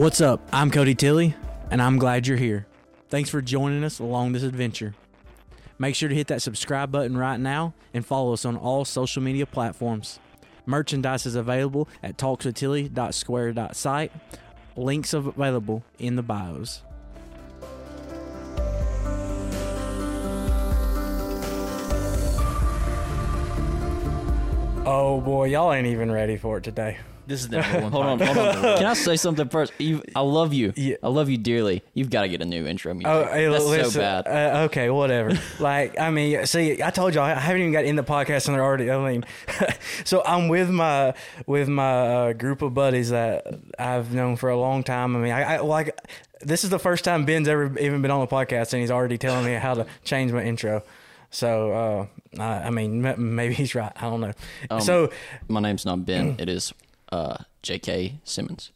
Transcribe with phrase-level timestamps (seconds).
[0.00, 0.40] What's up?
[0.50, 1.34] I'm Cody Tilly,
[1.70, 2.66] and I'm glad you're here.
[3.10, 4.94] Thanks for joining us along this adventure.
[5.78, 9.22] Make sure to hit that subscribe button right now and follow us on all social
[9.22, 10.18] media platforms.
[10.64, 14.12] Merchandise is available at talkswithtilly.square.site.
[14.74, 16.80] Links available in the bios.
[24.86, 26.96] Oh boy, y'all ain't even ready for it today.
[27.30, 27.92] This is number one.
[27.92, 28.78] Hold on, hold on.
[28.78, 29.72] Can I say something first?
[29.78, 30.72] You, I love you.
[30.74, 30.96] Yeah.
[31.00, 31.84] I love you dearly.
[31.94, 33.06] You've got to get a new intro music.
[33.06, 34.26] Oh, hey, That's listen, so bad.
[34.26, 35.38] Uh, okay, whatever.
[35.60, 38.56] like, I mean, see, I told y'all I haven't even got in the podcast, and
[38.56, 38.90] they're already.
[38.90, 39.24] I mean,
[40.04, 41.14] so I'm with my
[41.46, 43.46] with my uh, group of buddies that
[43.78, 45.14] I've known for a long time.
[45.14, 45.96] I mean, I, I like
[46.40, 49.18] this is the first time Ben's ever even been on the podcast, and he's already
[49.18, 50.82] telling me how to change my intro.
[51.30, 53.92] So, uh, I, I mean, m- maybe he's right.
[53.94, 54.32] I don't know.
[54.68, 55.12] Um, so,
[55.46, 56.34] My name's not Ben.
[56.40, 56.74] It is
[57.12, 58.20] uh, J.K.
[58.24, 58.72] Simmons.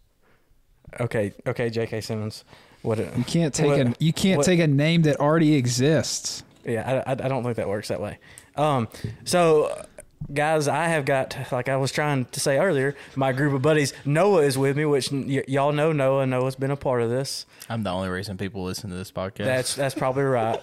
[1.00, 2.00] okay, okay, J.K.
[2.00, 2.44] Simmons.
[2.82, 2.98] What?
[2.98, 6.42] You can't take what- a you can't what- take a name that already exists.
[6.64, 8.18] Yeah, I, I, I don't think that works that way.
[8.56, 8.88] Um,
[9.24, 9.84] so,
[10.32, 13.92] guys, I have got, like I was trying to say earlier, my group of buddies.
[14.06, 16.26] Noah is with me, which y- y'all know Noah.
[16.26, 17.44] Noah's been a part of this.
[17.68, 19.44] I'm the only reason people listen to this podcast.
[19.44, 20.58] That's that's probably right.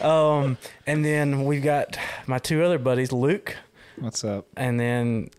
[0.00, 3.56] um, and then we've got my two other buddies, Luke,
[3.98, 4.46] What's up?
[4.56, 5.30] and then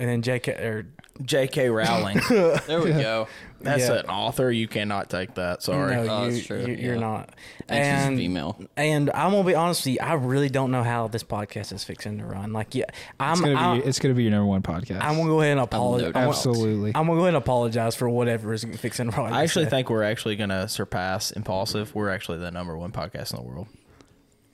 [0.00, 0.86] and then Jk or
[1.22, 1.68] J.K.
[1.68, 2.18] Rowling.
[2.66, 3.28] There we go.
[3.60, 3.98] That's Yeah.
[4.00, 4.50] an author.
[4.50, 5.62] You cannot take that.
[5.62, 5.94] Sorry.
[5.94, 7.00] no, Oh, you, that's true, you you're yeah.
[7.00, 7.34] not.
[7.68, 8.58] And she's female.
[8.78, 11.84] and I'm gonna be honest with you, I really don't know how this podcast is
[11.84, 12.54] fixing to run.
[12.54, 12.86] Like, yeah,
[13.20, 13.32] I'm.
[13.32, 15.02] It's gonna I'm- be it's gonna be your number one podcast.
[15.02, 16.06] I'm gonna go ahead and apologize.
[16.06, 16.28] I'm, doubt.
[16.30, 16.92] Absolutely.
[16.94, 19.30] I'm gonna go ahead and apologize for whatever is fixing to run.
[19.34, 21.94] I actually think we're actually going to surpass Impulsive.
[21.94, 23.68] We're actually the number one podcast in the world.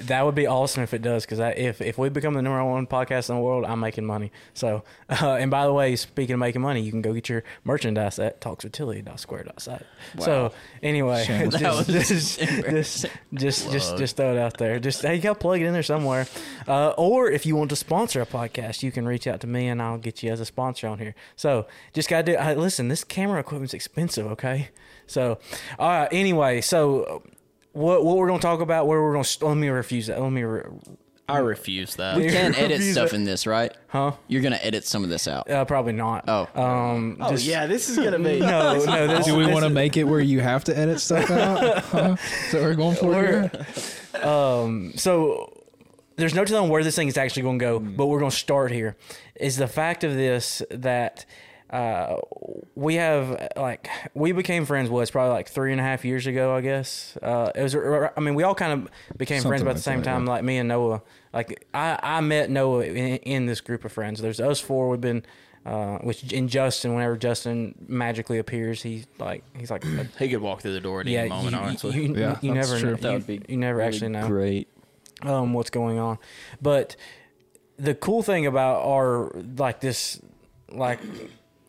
[0.00, 1.24] that would be awesome if it does.
[1.24, 4.32] Because if if we become the number one podcast in the world, I'm making money.
[4.54, 7.44] So, uh, and by the way, speaking of making money, you can go get your
[7.64, 9.82] merchandise at talkswithtilly.square.site.
[10.18, 10.52] So, Wow.
[10.82, 11.60] anyway, Shameless.
[11.62, 14.78] That was just, just, just, just, just, just throw it out there.
[14.78, 16.26] Just hey, you got to plug it in there somewhere.
[16.66, 19.68] Uh, or if you want to sponsor a podcast, you can reach out to me
[19.68, 21.14] and I'll get you as a sponsor on here.
[21.36, 22.38] So just got to do.
[22.38, 24.26] Uh, listen, this camera equipment's expensive.
[24.32, 24.68] Okay,
[25.06, 25.38] so
[25.78, 26.08] all right.
[26.12, 27.22] Anyway, so
[27.72, 28.86] what what we're gonna talk about?
[28.86, 30.20] Where we're gonna st- let me refuse that.
[30.20, 30.62] Let me, re-
[31.28, 32.16] I refuse that.
[32.18, 33.16] We can't edit Refuse stuff it.
[33.16, 33.72] in this, right?
[33.88, 34.12] huh?
[34.28, 35.48] You're gonna edit some of this out.
[35.50, 36.24] Uh, probably not.
[36.28, 36.48] Oh.
[36.60, 37.66] um, oh, just- yeah.
[37.66, 38.40] This is going to be.
[38.40, 39.06] No, no.
[39.16, 41.78] This, Do we want to make it where you have to edit stuff out?
[41.84, 42.16] Huh?
[42.46, 43.50] Is that we're going for We're-
[44.12, 44.28] here?
[44.28, 45.52] um, so
[46.16, 48.36] there's no telling where this thing is actually going to go, but we're going to
[48.36, 48.96] start here.
[49.36, 51.24] Is the fact of this that
[51.72, 52.16] uh,
[52.74, 56.54] we have like we became friends was probably like three and a half years ago,
[56.54, 57.16] I guess.
[57.22, 57.74] Uh, it was.
[57.74, 60.24] I mean, we all kind of became friends Something about the same that, time.
[60.26, 60.32] yeah.
[60.32, 61.02] Like me and Noah.
[61.32, 64.20] Like I, I met Noah in, in this group of friends.
[64.20, 64.88] There's us four.
[64.90, 65.24] We've been.
[65.64, 70.40] Uh, which in Justin, whenever Justin magically appears, he's like he's like a He could
[70.40, 71.94] walk through the door at yeah, any moment, you, honestly.
[72.04, 72.90] you, Yeah, you that's never true.
[72.90, 72.96] know.
[72.96, 74.68] That You, would be you never really actually know Great.
[75.22, 76.18] um, what's going on.
[76.60, 76.96] But
[77.76, 80.20] the cool thing about our like this,
[80.72, 80.98] like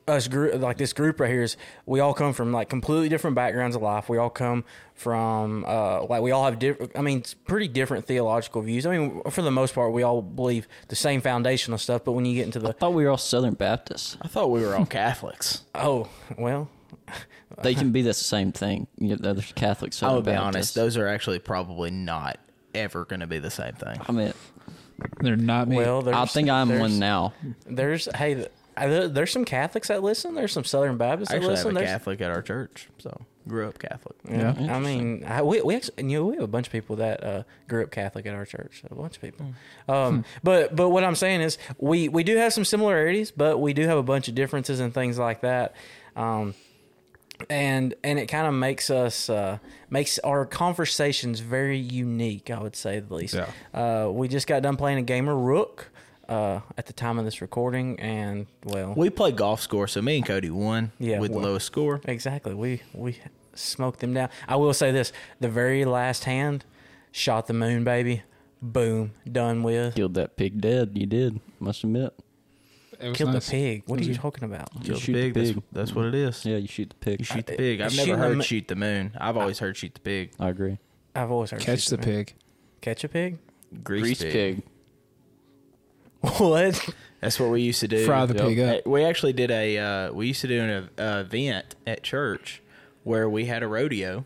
[0.08, 1.56] us group, like this group right here is
[1.86, 4.10] we all come from like completely different backgrounds of life.
[4.10, 4.66] We all come
[4.96, 6.92] from uh, like we all have different.
[6.96, 8.86] I mean, it's pretty different theological views.
[8.86, 12.04] I mean, for the most part, we all believe the same foundational stuff.
[12.04, 14.18] But when you get into the I thought we were all Southern Baptists.
[14.22, 15.64] I thought we were all Catholics.
[15.76, 16.70] oh well,
[17.62, 18.88] They can be the same thing.
[18.98, 20.56] You know, There's Catholic I Southern will be Baptists.
[20.56, 20.76] honest.
[20.76, 22.40] Those are actually probably not
[22.76, 23.98] ever going to be the same thing.
[24.08, 24.34] I mean,
[25.22, 25.78] They're not me.
[25.78, 27.34] well, I think I'm one now.
[27.66, 28.48] There's hey.
[28.78, 30.36] Th- there- There's some Catholics that listen.
[30.36, 31.78] There's some Southern Baptists I that actually have listen.
[31.78, 34.16] a There's, Catholic at our church, so grew up Catholic.
[34.30, 34.76] Yeah, Yeah.
[34.76, 37.24] I mean, I, we we actually, you know, we have a bunch of people that
[37.24, 38.84] uh, grew up Catholic at our church.
[38.90, 39.46] A bunch of people.
[39.88, 43.74] Um, but but what I'm saying is, we we do have some similarities, but we
[43.74, 45.76] do have a bunch of differences and things like that.
[46.16, 46.54] Um,
[47.50, 49.58] and and it kind of makes us uh,
[49.90, 52.50] makes our conversations very unique.
[52.50, 53.34] I would say the least.
[53.34, 53.50] Yeah.
[53.74, 55.90] Uh, we just got done playing a game of Rook.
[56.30, 60.18] Uh, at the time of this recording, and well, We played golf score, so me
[60.18, 62.00] and Cody won Yeah, with the lowest score.
[62.06, 62.54] Exactly.
[62.54, 63.18] We we
[63.56, 64.30] smoked them down.
[64.48, 65.12] I will say this:
[65.42, 66.64] the very last hand
[67.12, 68.24] shot the moon, baby.
[68.62, 69.96] Boom, done with.
[69.96, 70.92] Killed that pig dead.
[70.94, 71.42] You did.
[71.60, 72.14] Must admit.
[73.02, 73.48] It Killed nice.
[73.48, 73.84] the pig.
[73.88, 74.70] What are you talking about?
[74.82, 75.56] Kill the shoot the pig.
[75.56, 76.46] That's, that's what it is.
[76.46, 77.20] Yeah, you shoot the pig.
[77.20, 77.82] You shoot the I- pig.
[77.82, 79.12] I've never the heard mo- shoot the moon.
[79.20, 80.32] I've always heard shoot the pig.
[80.40, 80.78] I agree.
[81.14, 82.16] I've always heard Catch shoot the moon.
[82.16, 82.34] pig.
[82.80, 83.40] Catch a pig.
[83.84, 84.32] Grease, Grease pig.
[84.32, 84.64] pig.
[86.40, 86.90] What?
[87.22, 88.06] That's what we used to do.
[88.06, 88.86] Fry the pig up.
[88.88, 89.78] We actually did a.
[89.78, 92.62] Uh, we used to do an uh, event at church
[93.04, 94.26] where we had a rodeo,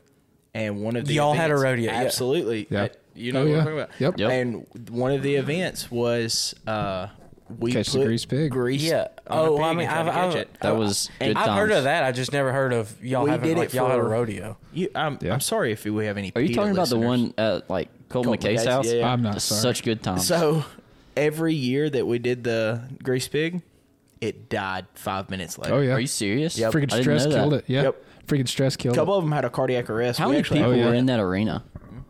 [0.53, 1.99] and one of the Y'all had a events- rodeo, yeah.
[2.01, 2.67] Absolutely.
[2.69, 2.87] Yeah.
[3.15, 3.57] You know Oh, what yeah.
[3.57, 3.89] I'm talking about.
[3.99, 4.17] Yep.
[4.19, 4.31] Yep.
[4.31, 7.07] And one of the events was uh,
[7.59, 8.51] we Catch the put grease pig.
[8.51, 8.83] Grease.
[8.83, 9.07] Yeah.
[9.27, 10.57] on a Oh, pig I and mean, tried I've- catch I've- it.
[10.61, 11.59] That was good I've times.
[11.59, 12.03] heard of that.
[12.03, 14.09] I just never heard of y'all We having did like it y'all had a for-
[14.09, 14.57] rodeo.
[14.73, 15.33] You, I'm, Yeah.
[15.33, 16.31] I'm sorry if we have any.
[16.35, 17.19] Are you PETA talking about the listeners.
[17.21, 18.87] one at like Colt Colt McKay's McKay's, house?
[18.87, 19.11] yeah, yeah.
[19.13, 19.61] I'm not sorry.
[19.61, 20.27] Such good times.
[20.27, 20.63] So
[21.17, 23.61] every year that we did the grease pig,
[24.21, 25.75] it died five minutes later.
[25.75, 25.93] Oh yeah.
[25.93, 26.57] Are you serious?
[26.57, 26.71] Yep.
[26.73, 27.37] Freaking I didn't stress know that.
[27.37, 27.63] killed it.
[27.67, 27.81] Yeah.
[27.83, 28.03] Yep.
[28.27, 28.95] Freaking stress killed.
[28.95, 29.17] A couple it.
[29.19, 30.19] of them had a cardiac arrest.
[30.19, 30.85] How We many actually- people Oh, yeah.
[30.87, 31.63] were in that arena?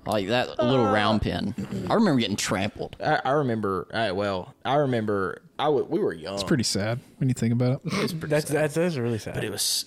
[0.06, 1.54] Like that little uh, round pen.
[1.90, 2.96] I remember getting trampled.
[3.04, 3.88] I, I remember.
[3.94, 5.42] I, well, I remember.
[5.60, 6.36] I w- we were young.
[6.36, 8.10] It's pretty sad when you think about it.
[8.30, 9.34] That's that's, that's really sad.
[9.34, 9.84] but it was.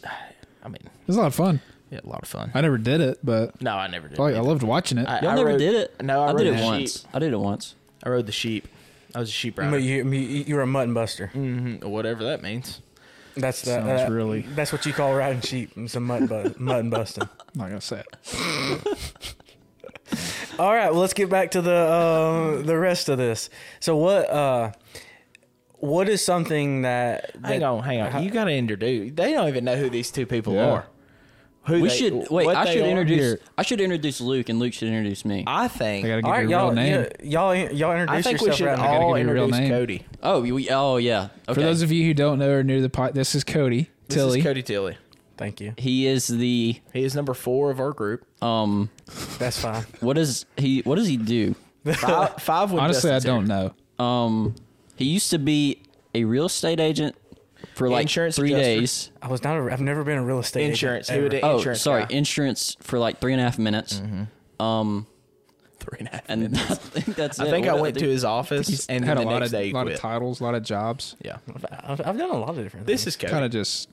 [0.63, 1.63] I mean, It was a lot of fun.
[1.91, 2.51] yeah, a lot of fun.
[2.53, 4.21] I never did it, but no, I never did.
[4.21, 5.09] oh, I loved watching it.
[5.09, 6.03] I- Y'all I never rode- did it?
[6.03, 7.07] No, I, I rode did it the once.
[7.15, 7.75] I did it once.
[8.05, 8.69] I rode the sheep.
[9.15, 9.79] I was a sheep But rider.
[9.79, 11.31] you, you you were a mutton buster.
[11.35, 12.81] Mhm, whatever that means.
[13.37, 15.71] That's the, Sounds uh, really- That's what you call riding sheep.
[15.77, 17.23] It's a mutton bu- mutton busting.
[17.25, 19.17] I'm not gonna say it.
[20.59, 23.49] All right, well, let's get back to the uh, the rest of this.
[23.79, 24.73] So what uh,
[25.77, 28.23] what is something that, that Hang on, hang on.
[28.23, 29.13] You got to introduce.
[29.15, 30.71] They don't even know who these two people Yeah.
[30.71, 30.87] are.
[31.65, 32.47] Who We they- should wait.
[32.47, 33.19] what I should introduce.
[33.21, 33.41] Here.
[33.59, 35.45] I should introduce Luke, and Luke should introduce me.
[35.47, 36.07] I think.
[36.07, 37.07] I gotta give All right, you a real name.
[37.23, 39.71] y'all, y'all introduce I think we should right all give real introduce name.
[39.71, 40.07] Cody.
[40.23, 41.29] oh, we, oh yeah.
[41.49, 41.55] Okay.
[41.55, 43.91] For those of you who don't know or new to the pot, this is Cody
[44.09, 44.39] This Tilly.
[44.39, 44.97] is Cody Tilly.
[45.37, 45.75] Thank you.
[45.79, 48.25] he is the He is number four of our group.
[48.43, 48.91] um.
[49.39, 49.85] That's fine.
[50.01, 50.81] What does he?
[50.81, 51.55] What does he do?
[51.85, 53.73] Five, five with Honestly, I don't here.
[53.99, 54.05] know.
[54.05, 54.55] Um,
[54.97, 55.83] he used to be
[56.15, 57.17] a real estate agent
[57.75, 58.81] for like Insurance three adjuster.
[58.81, 59.11] days.
[59.23, 59.57] I was not.
[59.59, 61.11] A, I've never been a real estate Insurance.
[61.11, 61.47] Agent, would ever.
[61.47, 62.09] Oh, insurance sorry, guy.
[62.17, 64.01] insurance for like three and a half minutes.
[64.59, 65.07] Um,
[65.79, 66.23] Three and a half.
[66.29, 66.71] and minutes.
[66.71, 67.41] I think that's.
[67.41, 67.51] I it.
[67.51, 69.73] think I What- went to his office He's and had a lot of day he
[69.73, 71.17] lot of titles, a lot of jobs.
[71.25, 71.39] Yeah.
[71.85, 72.87] I've, I've done a lot of different.
[72.87, 73.17] This things.
[73.23, 73.89] is Kind of just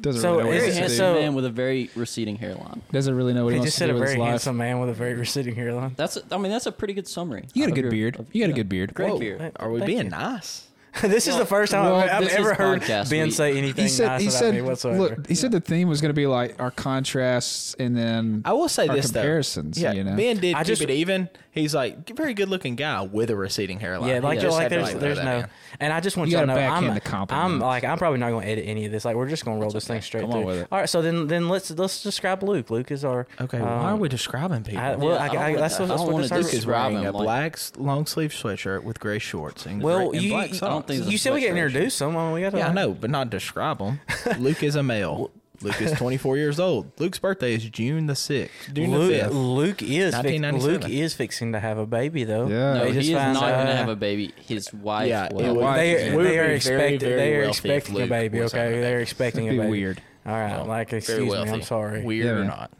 [0.00, 1.20] doesn't So really know what is very it- to handsome so- do.
[1.20, 2.82] man with a very receding hairline.
[2.90, 4.20] Doesn't really know what he, He wants just to said do a with his very
[4.20, 4.28] life.
[4.30, 5.92] handsome man with a very receding hairline.
[5.96, 6.18] That's.
[6.32, 7.46] I mean, that's a pretty good summary.
[7.54, 8.18] You got a good your- beard.
[8.18, 8.92] of- You got a good beard.
[8.94, 9.52] Great Whoa, beard.
[9.56, 10.10] Are we Thank being you.
[10.10, 10.66] nice?
[11.02, 13.32] this is the first time well, I've, I've ever heard podcast Ben week.
[13.34, 14.98] say anything He said nice he about said me whatsoever.
[14.98, 18.52] look he said the theme was going to be like our contrasts and then I
[18.52, 19.76] will say our this comparisons.
[19.76, 19.82] though.
[19.82, 21.28] Yeah, you know, Ben did I keep just- it even.
[21.54, 24.08] He's like very good looking guy with a receding hairline.
[24.08, 25.50] yeah, like, He just like there's like, there's no, man.
[25.80, 27.44] and I just want You you to know I'm, the compliment.
[27.44, 29.04] I'm like I'm probably not going to edit any of this.
[29.04, 30.40] Like we're just going to roll this thing straight Come through.
[30.40, 30.68] on with it.
[30.72, 32.70] All right, so then then let's let's describe Luke.
[32.70, 34.80] Luke is our Okay, um, why are we describing people?
[34.80, 36.32] I, well, Yeah, I, I I, wanna- that's what, I that's don't what wanna this
[36.32, 36.32] is.
[36.32, 40.08] Luke is describe wearing a like- black long sleeve sweatshirt with gray shorts and, Well,
[40.08, 40.81] gray, and you black you, socks.
[40.84, 41.66] I don't think you said we get sweatshirt.
[41.66, 42.32] introduced someone.
[42.32, 42.58] We got to.
[42.58, 44.00] yeah, I know, but not describe them.
[44.38, 45.30] Luke is a male.
[45.62, 46.90] Luke is 24 years old.
[46.98, 48.48] Luke's birthday is June the 6th.
[48.72, 49.30] June the Luke, 5th.
[49.32, 50.80] Luke is fix, 1997.
[50.80, 52.48] Luke is fixing to have a baby though.
[52.48, 52.74] Yeah.
[52.74, 54.32] No, They he is found not going to out- have a baby.
[54.44, 55.08] His wife.
[55.08, 55.40] Yeah, will.
[55.44, 56.98] it would- They, We would they are be very, expecting.
[56.98, 58.40] very They are wealthy if expecting a Luke baby.
[58.40, 59.02] was Okay, having a they're baby.
[59.02, 59.80] expecting That'd a be baby.
[59.82, 60.02] weird.
[60.26, 61.38] All right, Well, like very excuse me.
[61.38, 62.02] I'm sorry.
[62.02, 62.46] Weird Yeah, or man.
[62.48, 62.70] not.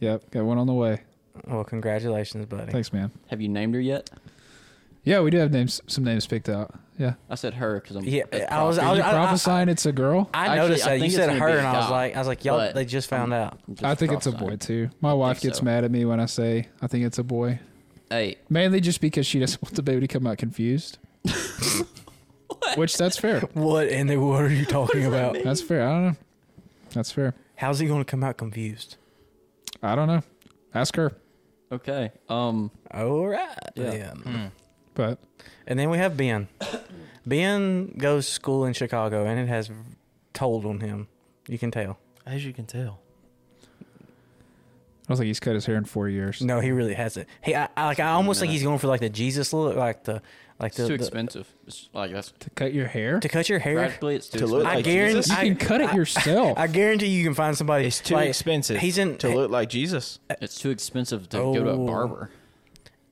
[0.00, 1.02] Yep, got one on the way.
[1.46, 2.72] Well, congratulations, buddy.
[2.72, 3.12] Thanks, man.
[3.28, 4.10] Have you named her yet?
[5.06, 6.74] Yeah, we do have names, some names picked out.
[6.98, 8.04] Yeah, I said her because I'm.
[8.04, 8.80] Yeah, I was- proper.
[8.80, 10.28] I Are was- you prophesying it's a girl?
[10.34, 11.84] I Actually, noticed I that you think said gonna her, be a and I was
[11.86, 13.58] guy, like, I was like, y'all, but they just found out.
[13.68, 14.50] I'm just I think it's a prophesying.
[14.50, 14.90] boy too.
[15.00, 15.64] My wife gets so.
[15.64, 17.60] mad at me when I say I think it's a boy,
[18.10, 20.98] Hey, mainly just because she doesn't want the baby to come out confused.
[22.76, 23.40] Which that's fair.
[23.54, 25.36] What in the world are you talking about?
[25.44, 25.86] That's fair.
[25.86, 26.16] I don't know.
[26.92, 27.34] That's fair.
[27.56, 28.96] How's he going to come out confused?
[29.82, 30.22] I don't know.
[30.74, 31.12] Ask her.
[31.72, 32.10] okay.
[32.28, 33.90] Um, All right, Yeah.
[33.90, 34.52] then.
[34.96, 35.18] But
[35.68, 36.48] And then we have Ben.
[37.26, 39.70] Ben goes to school in Chicago, and it has
[40.32, 41.06] told on him.
[41.48, 41.98] You can tell.
[42.24, 42.98] As you can tell.
[43.82, 46.40] I don't think he's cut his hair in four years.
[46.42, 47.28] No, he really hasn't.
[47.44, 50.02] He, I, I like, I almost think he's going for like the Jesus look, like
[50.02, 50.20] the,
[50.58, 51.46] like it's the, too the- expensive.
[51.66, 53.76] It's like that's To cut your hair, to cut your hair.
[53.76, 54.72] practically it's too To look expensive.
[54.72, 55.42] I like guarantee Jesus?
[55.42, 56.58] you can cut it yourself.
[56.58, 57.86] I guarantee you can find somebody.
[57.86, 60.18] It's too like, expensive He's in to look like Jesus.
[60.40, 61.54] It's too expensive to oh.
[61.54, 61.86] go to a Oh.
[61.86, 62.30] barber.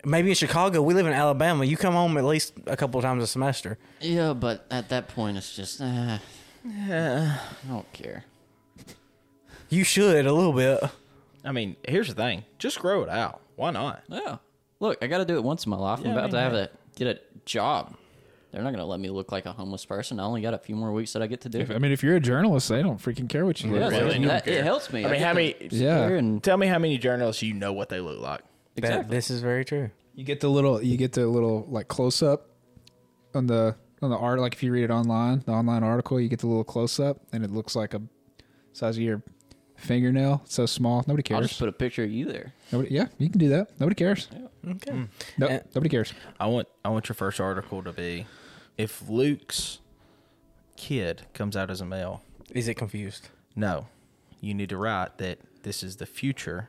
[0.04, 0.82] Maybe in Chicago.
[0.82, 1.64] We live in Alabama.
[1.64, 3.78] You come home at least a couple times a semester.
[4.00, 6.18] Yeah, but at that point, it's just, uh,
[6.66, 8.24] I don't care.
[9.68, 10.80] You should a little bit.
[11.44, 12.44] I mean, here's the thing.
[12.58, 13.40] Just grow it out.
[13.56, 14.02] Why not?
[14.08, 14.38] Yeah.
[14.80, 16.00] Look, I got to do it once in my life.
[16.02, 16.66] Yeah, I'm I about mean, to have hey.
[16.66, 16.70] to
[17.04, 17.94] get a job.
[18.50, 20.20] They're not going to let me look like a homeless person.
[20.20, 21.58] I only got a few more weeks that I get to do.
[21.58, 24.06] If- I mean, if you're a journalist, they don't freaking care what you look so
[24.06, 24.20] like.
[24.20, 25.04] you that- it helps me.
[25.04, 25.56] I mean, how many?
[25.70, 26.06] Yeah.
[26.08, 28.42] and Tell me how many journalists you know what they look like.
[28.76, 29.16] That, Exactly.
[29.16, 29.90] this is very true.
[30.14, 32.48] You get the little, you get the little like close up
[33.34, 34.40] on the on the art.
[34.40, 37.18] Like if you read it online, the online article, you get the little close up,
[37.32, 38.02] and it looks like a
[38.72, 39.22] size of your
[39.76, 40.42] fingernail.
[40.44, 41.36] It's so small, nobody cares.
[41.42, 42.52] I'll just put a picture of you there.
[42.72, 43.68] Nobody, yeah, you can do that.
[43.80, 44.28] Nobody cares.
[44.66, 44.90] Okay.
[44.92, 44.94] Mm.
[45.04, 45.08] Mm.
[45.38, 46.12] No, And- nobody cares.
[46.40, 48.26] I want I want your first article to be
[48.78, 49.80] if Luke's
[50.76, 52.22] kid comes out as a male.
[52.52, 53.28] Is it confused?
[53.56, 53.86] No.
[54.40, 56.68] You need to write that this is the future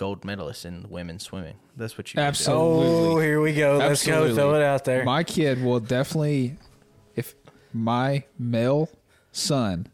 [0.00, 1.56] gold medalist in women's swimming.
[1.76, 2.22] That's what you do.
[2.22, 2.86] Absolutely.
[2.86, 3.76] Oh, here we go.
[3.76, 4.34] Let's go.
[4.34, 5.04] Throw it out there.
[5.04, 6.56] My kid will definitely,
[7.14, 7.34] if
[7.74, 8.88] my male
[9.30, 9.86] son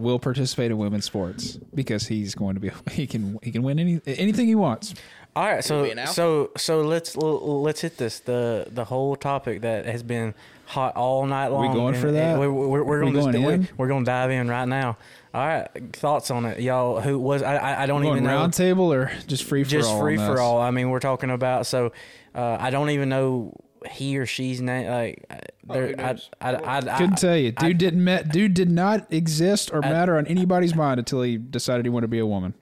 [0.00, 3.78] will participate in women's sports because he's going to be he can he can win
[3.78, 4.92] any anything he wants.
[5.36, 6.12] All right, so we an alpha?
[6.12, 10.34] so so let's let's hit this the the whole topic that has been
[10.66, 11.68] hot all night long.
[11.68, 12.38] We going And- for that?
[12.38, 13.60] We're, we're, we're We going going to in?
[13.62, 14.96] we're, we're going to dive in right now.
[15.34, 17.00] All right, thoughts on it, y'all?
[17.00, 17.56] Who was I?
[17.56, 18.34] I, I don't Going even know.
[18.36, 20.00] round table or just free for Just all.
[20.00, 20.60] free for all.
[20.60, 21.92] I mean, we're talking about so
[22.34, 23.54] uh, I don't even know
[23.90, 24.90] he or she's name.
[24.90, 25.36] Like, uh,
[25.72, 27.52] there, I, I, I, I, Couldn't tell you.
[27.56, 28.28] I- Dude didn't met.
[28.30, 32.10] Dude did not exist or matter on anybody's mind until he decided he wanted to
[32.10, 32.52] be a woman.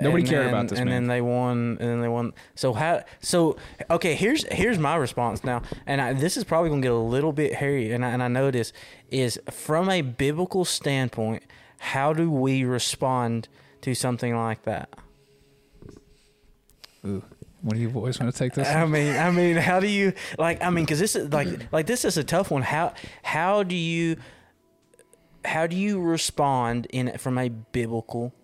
[0.00, 0.88] Nobody cared then- about this man.
[0.88, 1.02] and man.
[1.04, 3.56] then they won and then they won so how so
[3.88, 7.32] okay here's here's my response now and I, this is probably gonna get a little
[7.32, 8.72] bit hairy and I, and I know this
[9.12, 11.44] is from a biblical standpoint
[11.84, 13.48] how do we respond
[13.82, 14.88] to something like that
[17.06, 17.22] Ooh,
[17.60, 18.68] one of you boys want to take this?
[18.68, 20.62] I mean, I mean, how do you like?
[20.62, 22.62] I mean, because this is like, like this is a tough one.
[22.62, 24.16] How how do you
[25.44, 28.34] how do you respond in from a biblical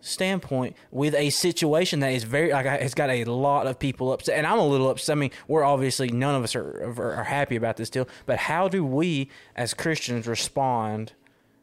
[0.00, 4.36] standpoint with a situation that is very like it's got a lot of people upset,
[4.38, 5.16] and I'm a little upset.
[5.16, 8.38] I mean, we're obviously none of us are are, are happy about this deal, but
[8.38, 11.12] how do we as Christians respond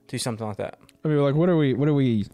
[0.07, 0.79] to something like that?
[1.07, 1.73] I mean, like, what are we?
[1.73, 2.25] What are we?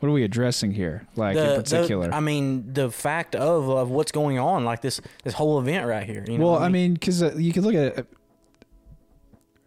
[0.00, 1.06] What are we addressing here?
[1.16, 2.08] Like The- in particular?
[2.08, 5.86] the, I mean, the fact of of what's going on, like this this whole event
[5.86, 6.24] right here.
[6.28, 8.06] You know well, I mean, because uh, you could look at it.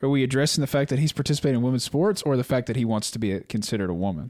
[0.04, 2.76] Are we addressing the fact that he's participating in women's sports, or the fact that
[2.76, 4.30] he wants to be a, considered a woman?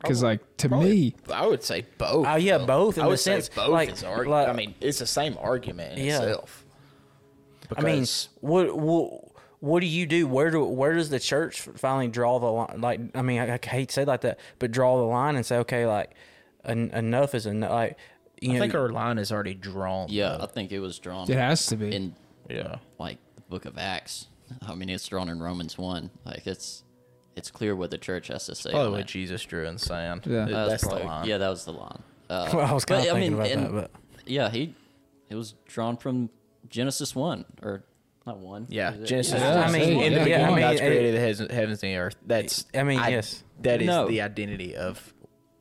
[0.00, 2.26] Because, like, to me, I would say both.
[2.26, 4.52] Oh, yeah, both in I the would sense, say both like- is argu- like- I
[4.54, 6.22] mean, it's the same argument in Yeah.
[6.22, 6.64] itself.
[7.76, 8.04] I mean,
[8.40, 9.22] what what
[9.64, 10.26] what do you do?
[10.26, 12.80] Where do where does the church finally draw the line?
[12.80, 15.36] Like, I mean, I, I hate to say it like that, but draw the line
[15.36, 16.10] and say, okay, like,
[16.64, 17.70] en- enough is enough.
[17.70, 17.98] Like,
[18.40, 20.08] you I know, think our line is already drawn.
[20.10, 21.94] Yeah, I think it was drawn it has to be.
[21.94, 22.14] in
[22.50, 22.76] yeah.
[22.98, 24.26] like the book of Acts.
[24.68, 26.10] I mean, it's drawn in Romans one.
[26.26, 26.84] Like it's
[27.34, 28.70] it's clear what the church has to say.
[28.70, 29.06] Probably what.
[29.06, 30.22] Jesus drew in sand.
[30.26, 30.44] Yeah.
[30.44, 31.26] That was That's the line.
[31.26, 32.02] Yeah, that was the line.
[32.28, 33.90] Uh, Well, I was but, kinda thinking about and- that, but-
[34.26, 34.74] yeah, he
[35.30, 36.28] it was drawn from
[36.68, 37.82] Genesis one or
[38.26, 38.66] not one.
[38.70, 39.06] Yeah, Is it?
[39.06, 39.40] Genesis.
[39.40, 41.82] Yeah, I mean, in yeah, the yeah, beginning, I mean, God's created the heavens, heavens
[41.82, 42.16] and the earth.
[42.26, 42.64] That's.
[42.74, 43.42] I mean, yes.
[43.60, 44.08] That is No.
[44.08, 45.12] the identity of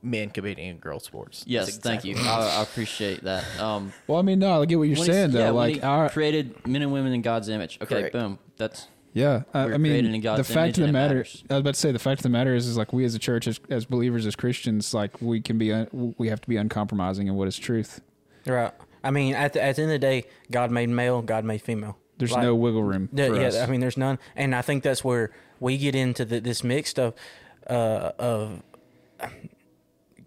[0.01, 1.43] men competing in girl sports.
[1.47, 2.15] Yes, That's thank you.
[2.15, 2.27] what it is.
[2.27, 3.59] I, I appreciate that.
[3.59, 5.39] Um, well, I mean, no, I get what you're saying though.
[5.39, 7.79] yeah, like, he our, created men and women in God's image.
[7.81, 8.13] Okay, Correct.
[8.13, 8.39] boom.
[8.57, 11.43] That's yeah, I, I mean, created in the fact of the matter, matters.
[11.49, 13.13] I was about to say, the fact of the matter is, is like we as
[13.13, 16.49] a church, as, as believers, as Christians, like we can be, un, we have to
[16.49, 18.01] be uncompromising in what is truth.
[18.47, 18.73] right.
[19.03, 21.61] I mean, at the, at the end of the day, God made male, God made
[21.61, 21.97] female.
[22.17, 23.07] There's Like, no wiggle room.
[23.07, 23.57] For yeah, us.
[23.57, 26.93] I mean, there's none, and I think that's where we get into the, this mix
[26.93, 27.13] of
[27.67, 28.61] uh, of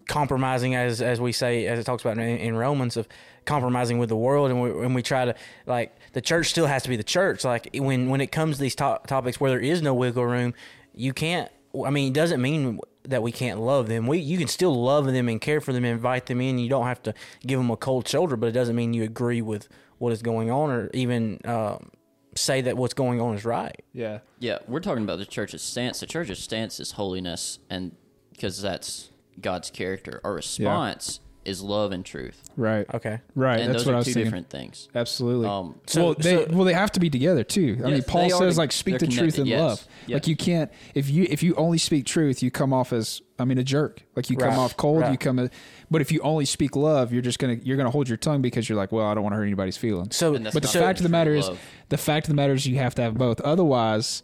[0.07, 3.07] compromising, as as we say, as it talks about in, in Romans, of
[3.45, 6.83] compromising with the world, and we and we try to like the church still has
[6.83, 7.43] to be the church.
[7.43, 10.53] Like when when it comes to these to- topics where there is no wiggle room,
[10.93, 11.51] you can't.
[11.85, 14.07] I mean, it doesn't mean that we can't love them.
[14.07, 16.59] We you can still love them and care for them, and invite them in.
[16.59, 17.13] You don't have to
[17.45, 20.51] give them a cold shoulder, but it doesn't mean you agree with what is going
[20.51, 21.39] on or even.
[21.45, 21.91] Um,
[22.35, 23.83] say that what's going on is right.
[23.93, 24.19] yeah.
[24.39, 25.99] Yeah, we're talking about the church's stance.
[26.01, 27.95] The church's stance is holiness, and
[28.31, 29.09] because that's
[29.41, 30.21] God's character.
[30.23, 32.85] Our response is love and truth, Right.
[32.93, 33.19] Okay.
[33.33, 33.59] Right.
[33.61, 34.25] and That's those what are I was two thinking.
[34.25, 34.89] different things.
[34.93, 35.47] Absolutely.
[35.47, 37.81] Um, So- well, they so- well they have to be together too.
[37.85, 39.59] I mean, Paul they are says to- like speak the truth in yes.
[39.61, 39.87] love.
[40.07, 40.15] Yes.
[40.15, 43.45] Like you can't if you if you only speak truth, you come off as I
[43.45, 44.03] mean a jerk.
[44.15, 45.03] Like you come off cold.
[45.09, 45.49] You come.
[45.89, 48.67] But if you only speak love, you're just gonna you're gonna hold your tongue because
[48.67, 50.15] you're like, well, I don't want to hurt anybody's feelings.
[50.15, 51.49] So, but the so, fact of the matter is,
[51.89, 53.39] the fact of the matter is, you have to have both.
[53.41, 54.23] Otherwise,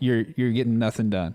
[0.00, 1.34] you're you're getting nothing done.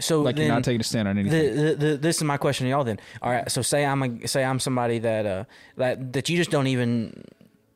[0.00, 1.54] So Like then you're not taking a stand on anything.
[1.54, 2.84] the, the, the, this is my question to y'all.
[2.84, 3.50] Then, all right.
[3.50, 5.44] So say I'm a say I'm somebody that uh
[5.76, 7.24] that that you just don't even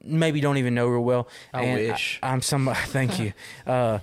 [0.02, 1.28] maybe don't even know real well.
[1.52, 2.18] I and wish.
[2.22, 2.78] I, am somebody.
[2.86, 3.32] Thank you.
[3.66, 4.00] Uh,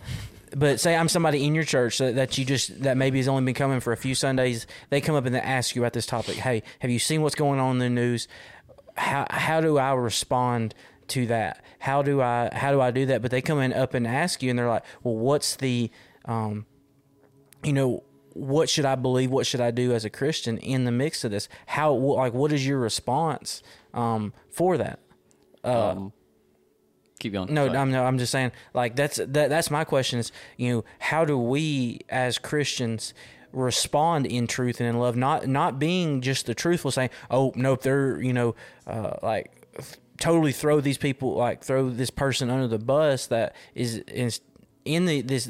[0.56, 3.44] but say I'm somebody in your church that, that you just that maybe has only
[3.44, 4.68] been coming for a few Sundays.
[4.90, 6.36] They come up and they ask you about this topic.
[6.36, 8.28] Hey, have you seen what's going on in the news?
[8.96, 10.74] How how do I respond
[11.10, 11.64] to that?
[11.80, 13.22] How do I how do I do that?
[13.22, 15.92] But they come in up and ask you, and they're like, well, what's the
[16.24, 16.66] um,
[17.66, 18.04] you know,
[18.34, 19.32] what should I believe?
[19.32, 21.48] What should I do as a Christian in the mix of this?
[21.68, 25.00] How like what is your response um, for that?
[25.64, 26.14] um,
[27.20, 27.54] keep going.
[27.54, 27.78] No, Sorry.
[27.78, 31.26] I'm no, I'm just saying like that's that that's my question is you know how
[31.26, 33.14] do we as Christians
[33.52, 37.82] respond in truth and in love not not being just the truthful saying oh nope
[37.84, 38.54] they're you know
[38.86, 39.66] uh, like
[40.18, 44.42] totally throw these people like throw this person under the bus that is is
[44.84, 45.50] in the this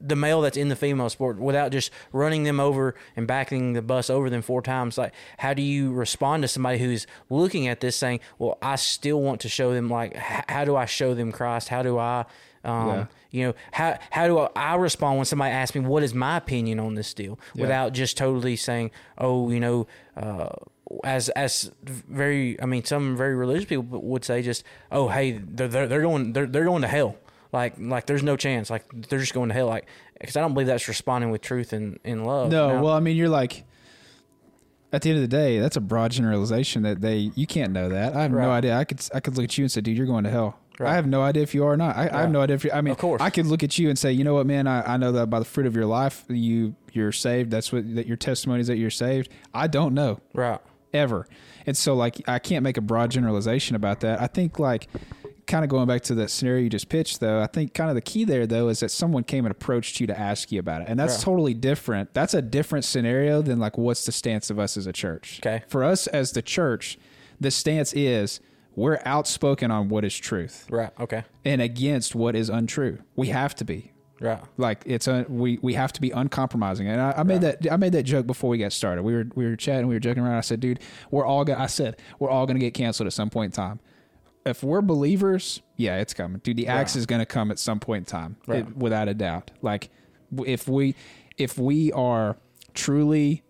[0.00, 3.82] the male that's in the female sport without just running them over and backing the
[3.82, 7.80] bus over them four times like how do you respond to somebody who's looking at
[7.80, 11.14] this saying well i still want to show them like h- how do i show
[11.14, 11.68] them christ?
[11.68, 12.24] How do i
[12.64, 13.06] um, Yeah.
[13.30, 16.36] you know how how do I, I respond when somebody asks me what is my
[16.36, 17.38] opinion on this deal?
[17.54, 19.86] Without just totally saying oh you know
[20.16, 20.48] uh,
[21.04, 25.68] as as very I mean some very religious people would say just oh hey they're
[25.68, 27.16] they're, they're going they're, they're going to hell
[27.52, 29.86] like like there's no chance like they're just going to hell like
[30.20, 33.16] because I don't believe that's responding with truth and in love No, well, I mean,
[33.16, 33.64] you're like,
[34.92, 37.88] at the end of the day, that's a broad generalization that they you can't know
[37.88, 38.16] that.
[38.16, 38.76] I have no idea.
[38.76, 40.58] I could I could look at you and say, dude, you're going to hell.
[40.78, 40.92] Right.
[40.92, 41.96] I have no idea if you are or not.
[41.96, 42.70] I, I have no idea if you.
[42.72, 43.20] I mean, Of course.
[43.20, 45.28] I could look at you and say, you know what, man, I, I know that
[45.28, 47.50] by the fruit of your life, you you're saved.
[47.50, 49.28] That's what that your testimony is that you're saved.
[49.52, 50.60] I don't know right
[50.94, 51.26] ever.
[51.66, 54.20] And so like I can't make a broad generalization about that.
[54.20, 54.88] I think like
[55.48, 57.96] kind of going back to the scenario you just pitched though, I think kind of
[57.96, 60.82] the key there though is that someone came and approached you to ask you about
[60.82, 60.88] it.
[60.88, 61.24] And that's Yeah.
[61.24, 62.14] totally different.
[62.14, 65.40] That's a different scenario than like what's the stance of us as a church.
[65.42, 65.64] Okay.
[65.66, 66.98] For us as the church,
[67.40, 68.40] the stance is
[68.76, 72.98] we're outspoken on what is truth right okay and against what is untrue.
[73.16, 73.92] We have to be.
[74.20, 77.66] right Like it's a we we have to be uncompromising, and I, I made that
[77.72, 79.02] I made that joke before we got started.
[79.02, 80.36] We were we were chatting, we were joking around.
[80.36, 83.30] I said, "Dude, we're all gonna." I said, "We're all gonna get canceled at some
[83.30, 83.80] point in time."
[84.48, 86.56] If we're believers, yeah, it's coming, dude.
[86.56, 88.60] The axe is gonna come at some point in time, Right.
[88.66, 89.50] it- without a doubt.
[89.62, 89.90] Like
[90.44, 90.94] if we
[91.36, 92.36] if we are
[92.74, 93.42] truly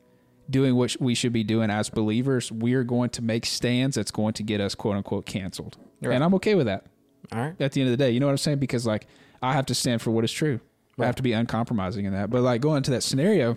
[0.50, 4.10] doing what we should be doing as believers, we are going to make stands that's
[4.10, 6.14] going to get us quote unquote canceled, Right.
[6.14, 6.86] and I'm okay with that
[7.32, 8.10] all right at the end of the day.
[8.10, 8.58] You know what I'm saying?
[8.58, 9.06] Because like
[9.42, 10.60] I have to stand for what is true.
[11.00, 12.28] I have to be uncompromising in that.
[12.28, 13.56] But like going to that scenario,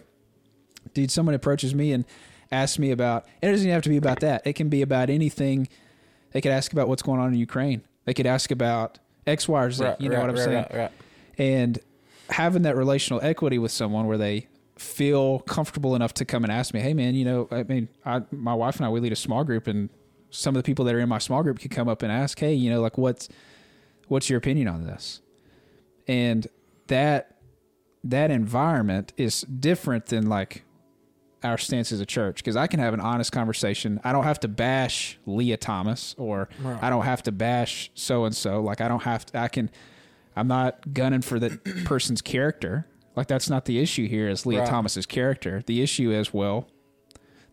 [0.94, 2.06] dude, someone approaches me and
[2.52, 4.46] asks me about it doesn't even have to be about that.
[4.46, 5.68] It can be about anything.
[6.32, 7.84] They could ask about what's going on in Ukraine.
[8.06, 9.84] They could ask about X, Y, or Z.
[9.84, 10.90] right you know right, what I'm right, saying?
[11.38, 11.80] And
[12.30, 14.48] having that relational equity with someone where they
[14.78, 18.22] feel comfortable enough to come and ask me, "Hey, man, you know, I mean, I,
[18.32, 19.90] my wife and I we lead a small group, and
[20.30, 22.40] some of the people that are in my small group could come up and ask,
[22.40, 23.30] "Hey, you know, like what's
[24.08, 25.22] what's your opinion on this?"
[26.08, 26.48] And
[26.88, 27.38] that
[28.04, 30.64] that environment is different than like
[31.44, 34.00] our stance as a church because I can have an honest conversation.
[34.04, 36.50] I don't have to bash Lia Thomas or
[36.82, 38.62] I don't have to bash so and so.
[38.62, 39.40] Like I don't have to.
[39.40, 39.70] I can.
[40.36, 42.88] I'm not gunning for the person's character.
[43.16, 44.30] Like that's not the issue here.
[44.30, 44.70] Is Lia Right.
[44.70, 45.64] Thomas's character?
[45.66, 46.68] The issue is well,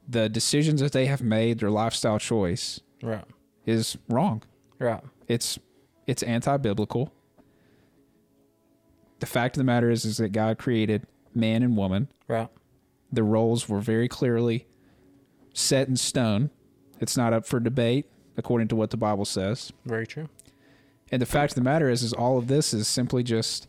[0.08, 3.24] the decisions that they have made, their lifestyle choice right
[3.66, 4.42] is wrong.
[4.78, 5.58] right It's
[6.06, 7.12] it's anti-biblical.
[9.20, 12.08] The fact of the matter is, is that God created man and woman.
[12.28, 12.48] right
[13.10, 14.66] The roles were very clearly
[15.52, 16.50] set in stone.
[17.00, 19.72] It's not up for debate, according to what the Bible says.
[19.84, 20.28] very true
[21.10, 23.68] And the fact of the matter is, is all of this is simply just.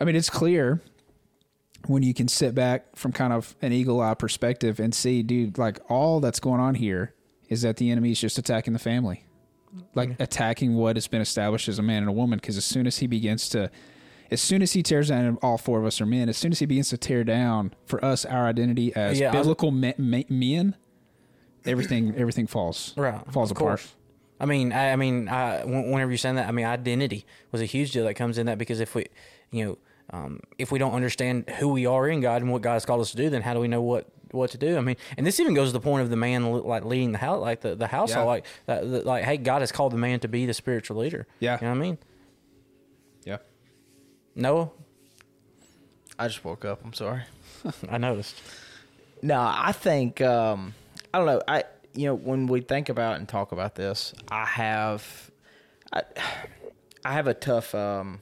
[0.00, 0.82] I mean, it's clear
[1.86, 5.58] when you can sit back from kind of an eagle eye perspective and see, dude,
[5.58, 7.14] like all that's going on here
[7.48, 9.24] is that the enemy is just attacking the family,
[9.94, 10.22] like mm-hmm.
[10.22, 12.38] attacking what has been established as a man and a woman.
[12.38, 13.70] Because as soon as he begins to,
[14.30, 16.28] as soon as he tears down, all four of us are men.
[16.28, 19.70] As soon as he begins to tear down for us our identity as Yeah, biblical
[19.70, 20.74] me- me- men,
[21.64, 23.80] everything everything falls right falls apart.
[23.80, 23.94] course.
[24.38, 27.64] I mean, I, I mean, I, whenever you're saying that, I mean, identity was a
[27.64, 29.06] huge deal that comes in that because if we,
[29.50, 29.78] you know,
[30.10, 33.00] um, if we don't understand who we are in God and what God has called
[33.00, 34.76] us to do, then how do we know what what to do?
[34.76, 37.18] I mean, and this even goes to the point of the man like leading the
[37.18, 38.28] house, like the the household, Yeah.
[38.30, 41.26] like that, that- like hey, God has called the man to be the spiritual leader.
[41.40, 41.56] Yeah.
[41.60, 41.98] you know what I mean?
[44.38, 44.68] Noah,
[46.18, 46.84] I just woke up.
[46.84, 47.22] I'm sorry.
[47.88, 48.36] I noticed.
[49.22, 50.74] No, I think um,
[51.12, 51.42] I don't know.
[51.48, 55.30] I you know when we think about and talk about this, I have
[55.90, 56.02] I,
[57.02, 58.20] I have a tough um,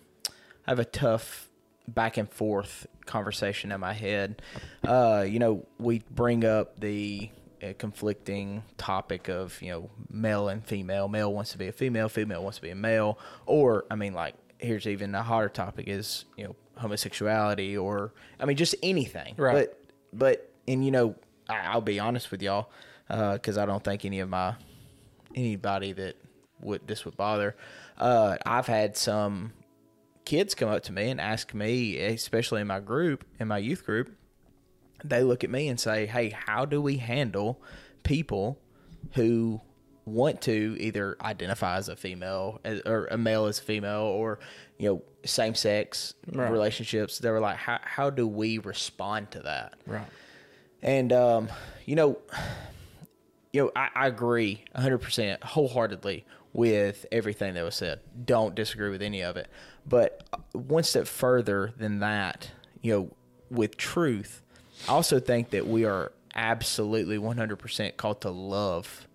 [0.67, 1.49] I have a tough
[1.89, 4.41] back and forth conversation in my head.
[4.87, 7.29] Uh, you know, we bring up the
[7.61, 11.09] uh, conflicting topic of you know male and female.
[11.09, 12.09] Male wants to be a female.
[12.09, 13.19] Female wants to be a male.
[13.47, 18.47] Or I mean, like here's even a hotter topic is you know homosexuality or I
[18.47, 19.35] mean just anything.
[19.37, 19.69] Right.
[19.69, 19.81] But
[20.13, 21.15] but and you know
[21.49, 22.71] I, I'll be honest with y'all
[23.09, 24.55] because I don't think any of my
[25.35, 26.17] anybody that
[26.61, 27.57] would this would bother.
[27.99, 29.53] Uh, I've had some
[30.25, 33.85] kids come up to me and ask me, especially in my group, in my youth
[33.85, 34.17] group,
[35.05, 37.61] they look at me and say, "Hey, how do we handle
[38.03, 38.59] people
[39.13, 39.61] who
[40.07, 44.39] want to either identify as a female as, or a male as a female or
[44.79, 46.51] you know same sex Right.
[46.51, 50.07] relationships?" They were like, "How how do we respond to that?" Right.
[50.83, 51.49] And um,
[51.87, 52.19] you know,
[53.53, 58.01] you know, I, I agree 100% wholeheartedly with everything that was said.
[58.25, 59.49] Don't disagree with any of it.
[59.87, 62.51] But uh, one step further than that,
[62.83, 63.11] you know,
[63.51, 64.43] with truth,
[64.89, 69.07] I also think that we are absolutely 100% called to love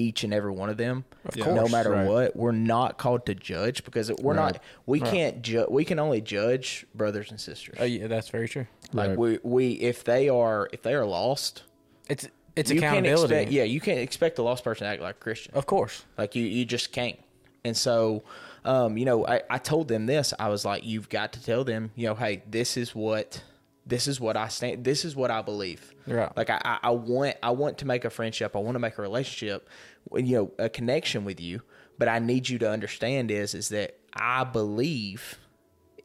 [0.00, 1.04] each and every one of them
[1.36, 2.08] no course, matter right.
[2.08, 4.54] what we're not called to judge because we're Right.
[4.54, 8.48] not we can't ju- we can only judge brothers and sisters Oh yeah, that's very
[8.48, 8.66] true.
[8.92, 9.18] like Right.
[9.18, 11.64] we we if they are if they are lost
[12.08, 13.34] It's it's you can't accountability.
[13.34, 16.04] expect yeah you can't expect a lost person to act like a christian Of course.
[16.18, 17.18] like you, you just can't.
[17.62, 18.22] And so,
[18.64, 20.32] um, you know, I, I told them this.
[20.38, 23.42] I was like, you've got to tell them, you know, hey, this is what
[23.90, 24.84] this is what I stand.
[24.84, 25.92] This is what I believe.
[26.06, 26.34] Right.
[26.36, 28.56] Like I, I, I want I want to make a friendship.
[28.56, 29.68] I want to make a relationship.
[30.14, 31.60] You know, a connection with you.
[31.98, 35.38] But I need you to understand is is that I believe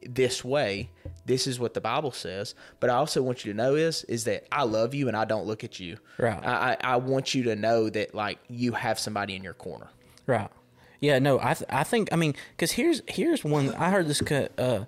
[0.02, 0.90] this way.
[1.24, 2.54] This is what the Bible says.
[2.80, 5.24] But I also want you to know is is that I love you and I
[5.24, 5.96] don't look at you.
[6.18, 6.44] Right.
[6.44, 9.88] I, I I want you to know that like you have somebody in your corner.
[10.26, 10.50] Right.
[11.00, 11.20] Yeah.
[11.20, 11.38] No.
[11.38, 12.12] I th- I think.
[12.12, 13.72] I mean, because here's here's one.
[13.74, 14.58] I heard this cut.
[14.58, 14.84] Uh,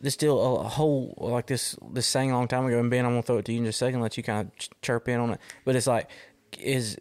[0.00, 2.78] this still a whole like this this saying a long time ago.
[2.78, 4.00] And Ben, I'm gonna throw it to you in just a second.
[4.00, 5.40] Let you kind of ch- chirp in on it.
[5.64, 6.08] But it's like
[6.58, 6.98] is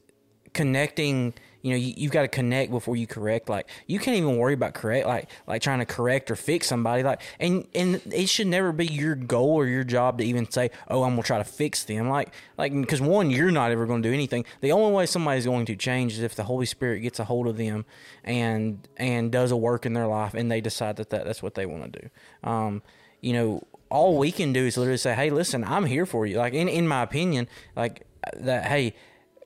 [0.53, 1.33] connecting.
[1.61, 3.49] You know, you, you've got to connect before you correct.
[3.49, 7.03] Like you can't even worry about correct, like like trying to correct or fix somebody.
[7.03, 10.71] Like and and it should never be your goal or your job to even say,
[10.87, 14.01] "Oh, I'm gonna try to fix them." Like like because one, you're not ever to
[14.01, 14.45] do anything.
[14.61, 17.47] The only way somebody's going to change is if the Holy Spirit gets a hold
[17.47, 17.85] of them
[18.23, 21.55] and and does a work in their life, and they decide that, that that's what
[21.55, 22.09] they want to do.
[22.49, 22.81] Um,
[23.21, 26.37] you know, all we can do is literally say, "Hey, listen, I'm here for you."
[26.37, 28.65] Like in in my opinion, like that.
[28.65, 28.95] Hey,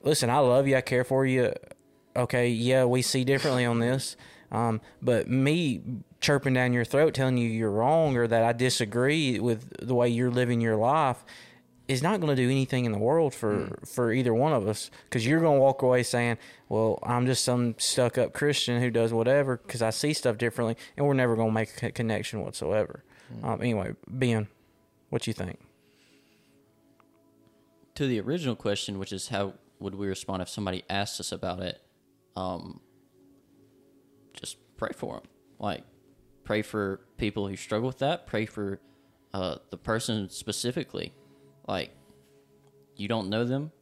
[0.02, 0.76] listen, I love you.
[0.76, 1.52] I care for you.
[2.16, 4.16] Okay, yeah, we see differently on this.
[4.52, 5.82] Um, but me
[6.20, 10.08] chirping down your throat, telling you you're wrong or that I disagree with the way
[10.08, 11.24] you're living your life,
[11.88, 14.90] is not going to do anything in the world for for either one of us.
[15.04, 18.90] Because you're going to walk away saying, "Well, I'm just some stuck up Christian who
[18.90, 22.40] does whatever because I see stuff differently," and we're never going to make a connection
[22.42, 23.02] whatsoever.
[23.42, 24.48] Um, anyway, Ben,
[25.10, 25.58] what you think?
[27.94, 31.60] to the original question, which is how would we respond if somebody asked us about
[31.60, 31.80] it?
[32.36, 32.80] Um,
[34.32, 35.22] just pray for them.
[35.58, 35.84] Like,
[36.44, 38.26] pray for people who struggle with that.
[38.26, 38.80] Pray for
[39.32, 41.12] uh, the person specifically.
[41.66, 41.90] Like,
[42.96, 43.72] you don't know them,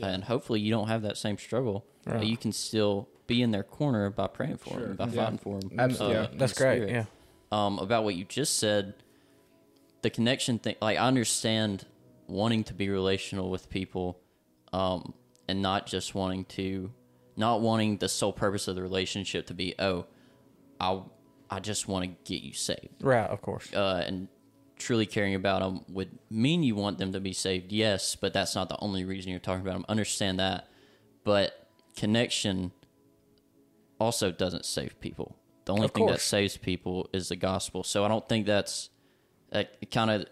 [0.00, 1.84] and hopefully you don't have that same struggle.
[2.06, 2.18] Right.
[2.18, 5.24] But you can still be in their corner by praying for them, by Yeah.
[5.24, 5.70] fighting for them.
[5.78, 6.16] Absolutely.
[6.16, 6.26] Yeah.
[6.36, 6.88] That's great.
[6.88, 7.04] Yeah.
[7.52, 8.94] um, about what you just said,
[10.02, 10.76] the connection thing.
[10.80, 11.84] Like I understand
[12.28, 14.18] wanting to be relational with people,
[14.72, 15.14] um,
[15.48, 16.92] and not just wanting to,
[17.36, 20.06] not wanting the sole purpose of the relationship to be, oh,
[20.80, 21.00] I,
[21.50, 23.28] I just want to get you saved, Right.
[23.28, 23.72] Of course.
[23.72, 24.28] uh, and
[24.78, 27.72] truly caring about them would mean you want them to be saved.
[27.72, 29.84] Yes, but that's not the only reason you're talking about them.
[29.88, 30.68] Understand that,
[31.24, 32.72] but connection
[33.98, 35.36] also doesn't save people.
[35.64, 37.82] The only Of thing that saves people is the gospel.
[37.82, 38.90] So I don't think that's
[39.50, 40.26] that kind of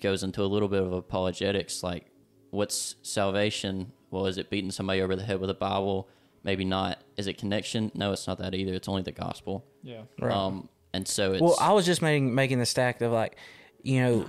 [0.00, 2.06] goes into a little bit of apologetics like
[2.50, 3.92] what's salvation?
[4.10, 6.08] Well, is it beating somebody over the head with a Bible?
[6.42, 6.98] Maybe not.
[7.16, 7.92] Is it connection?
[7.94, 8.74] No, it's not that either.
[8.74, 9.64] It's only the gospel.
[9.82, 10.02] Yeah.
[10.20, 10.32] Right.
[10.32, 13.36] Um and so it's Well, I was just making making the stack of like,
[13.82, 14.26] you know,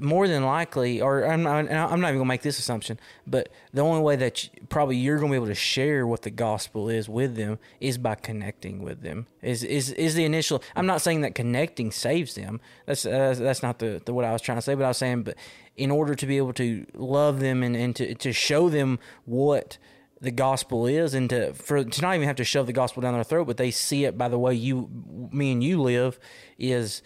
[0.00, 3.82] more than likely, or I'm not, I'm not even gonna make this assumption, but the
[3.82, 7.08] only way that you, probably you're gonna be able to share what the gospel is
[7.08, 9.26] with them is by connecting with them.
[9.40, 10.62] Is is is the initial?
[10.74, 12.60] I'm not saying that connecting saves them.
[12.86, 14.74] That's uh, that's not the, the what I was trying to say.
[14.74, 15.36] But I was saying, but
[15.76, 19.78] in order to be able to love them and, and to to show them what
[20.24, 23.14] the gospel is and to for to not even have to shove the gospel down
[23.14, 24.88] their throat but they see it by the way you
[25.32, 26.18] me and you live
[26.58, 27.02] is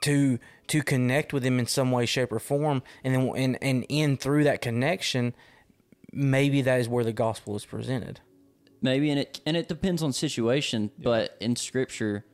[0.00, 3.86] to to connect with them in some way shape or form and then and and
[3.88, 5.34] in through that connection
[6.12, 8.20] maybe that is where the gospel is presented
[8.82, 10.90] Maybe, and it and it depends on situation.
[10.98, 12.26] But in Scripture,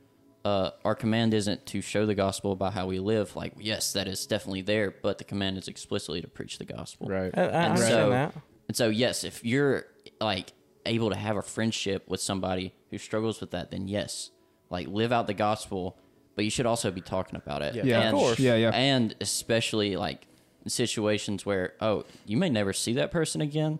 [0.43, 3.35] uh, our command isn't to show the gospel by how we live.
[3.35, 7.07] Like, yes, that is definitely there, but the command is explicitly to preach the gospel.
[7.07, 7.31] Right.
[7.37, 8.33] I, I And understand so, that
[8.69, 9.87] and so, yes, if you're
[10.21, 10.53] like
[10.85, 14.29] able to have a friendship with somebody who struggles with that, then yes,
[14.69, 15.97] like live out the gospel.
[16.35, 17.73] But you should also be talking about it.
[17.73, 18.39] Yeah, of and, course.
[18.39, 18.69] Yeah, yeah.
[18.69, 20.27] And especially like
[20.63, 23.79] in situations where oh, you may never see that person again.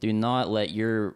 [0.00, 1.14] Do not let your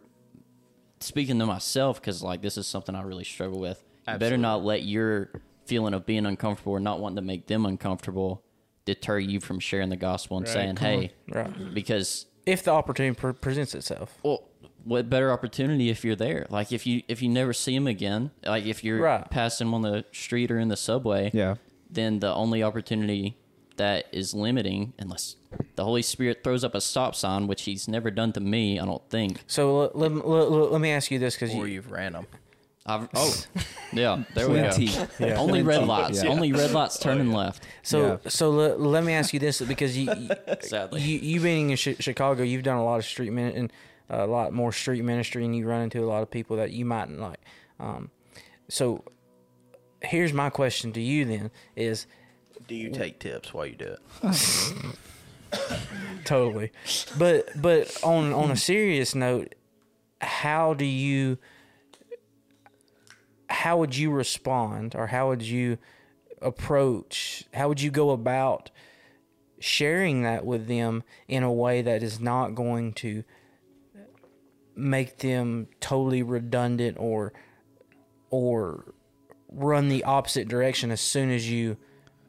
[1.01, 3.83] speaking to myself because like this is something I really struggle with.
[4.07, 5.31] You better not let your
[5.65, 8.41] feeling of being uncomfortable or not wanting to make them uncomfortable
[8.85, 13.15] deter you from sharing the gospel and Right, saying, "Hey," right because if the opportunity
[13.15, 14.43] pre- presents itself well,
[14.83, 16.45] what better opportunity if you're there?
[16.49, 19.29] Like if you if you never see him again, like if you're Right.
[19.29, 21.55] passing him on the street or in the subway, Yeah.
[21.89, 23.35] then the only opportunity
[23.77, 25.35] that is limiting, unless
[25.75, 28.85] the Holy Spirit throws up a stop sign, which He's never done to me, I
[28.85, 29.43] don't think.
[29.47, 32.27] so let, let, let, let me ask you this because or you, you've ran them.
[32.85, 33.35] I've, oh,
[33.93, 34.87] yeah, there we Plenty.
[34.87, 35.07] go.
[35.19, 35.37] Yeah.
[35.39, 35.87] Only red Plenty.
[35.87, 36.23] lights.
[36.23, 36.29] Yeah.
[36.29, 37.63] Only red lights turning left.
[37.81, 38.29] So Yeah.
[38.29, 40.29] so le- let me ask you this because you, you
[40.61, 41.01] Sadly.
[41.01, 43.73] you you being in Chi- Chicago, you've done a lot of street min- and
[44.09, 46.85] a lot more street ministry, and you run into a lot of people that you
[46.85, 47.39] mightn't like.
[47.79, 48.11] Um,
[48.69, 49.03] so
[50.03, 52.05] here's my question to you: Then is
[52.67, 54.95] Do you take tips while you do it?
[56.25, 56.71] totally,
[57.17, 59.55] but but on on a serious note,
[60.21, 61.37] how do you?
[63.49, 65.77] How would you respond, or how would you
[66.41, 67.45] approach?
[67.53, 68.71] How would you go about
[69.59, 73.23] sharing that with them in a way that is not going to
[74.75, 77.33] make them totally redundant or
[78.29, 78.93] or
[79.49, 81.77] run the opposite direction as soon as you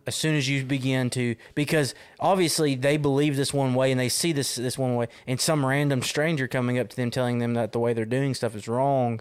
[0.07, 4.09] as soon as you begin to because obviously they believe this one way and they
[4.09, 7.55] see this this one way and some random stranger coming up to them telling them
[7.55, 9.21] that the way they're doing stuff is wrong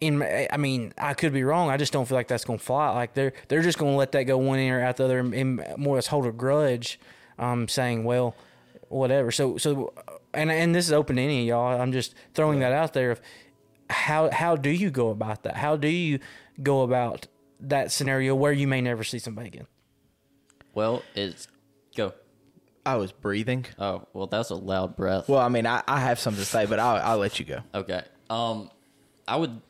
[0.00, 1.70] in I mean, I could be wrong.
[1.70, 2.90] I just don't feel like that's going to fly.
[2.90, 5.34] Like they're they're just going to let that go one ear out the other, and,
[5.34, 7.00] and more or less hold a grudge,
[7.38, 8.36] um, saying, "Well,
[8.88, 9.92] whatever." So so,
[10.34, 11.80] and and this is open to any of y'all.
[11.80, 13.12] I'm just throwing that out there.
[13.12, 13.20] Of
[13.88, 15.56] how how do you go about that?
[15.56, 16.18] How do you
[16.62, 17.26] go about
[17.60, 19.66] that scenario where you may never see somebody again?
[20.74, 21.48] Well, it's
[21.96, 22.12] go.
[22.84, 23.66] I was breathing.
[23.78, 25.28] Oh, well, that's a loud breath.
[25.28, 27.58] Well, I mean, I, I have something to say, but I'll, I'll let you go.
[27.74, 28.02] Okay.
[28.30, 28.70] Um,
[29.26, 29.60] I would.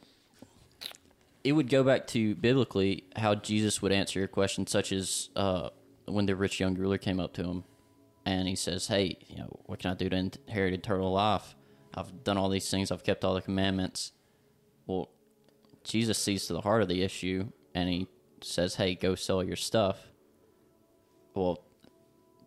[1.47, 5.69] It would go back to biblically how Jesus would answer your question, such as uh,
[6.07, 7.63] when the rich young ruler came up to him,
[8.25, 11.55] and he says, "Hey, you know, what can I do to inherit eternal life?
[11.95, 12.91] I've done all these things.
[12.91, 14.11] I've kept all the commandments."
[14.89, 15.11] Well,
[15.85, 18.09] Jesus sees to the heart of the issue, and he
[18.43, 20.11] says, "Hey, go sell your stuff."
[21.33, 21.63] Well,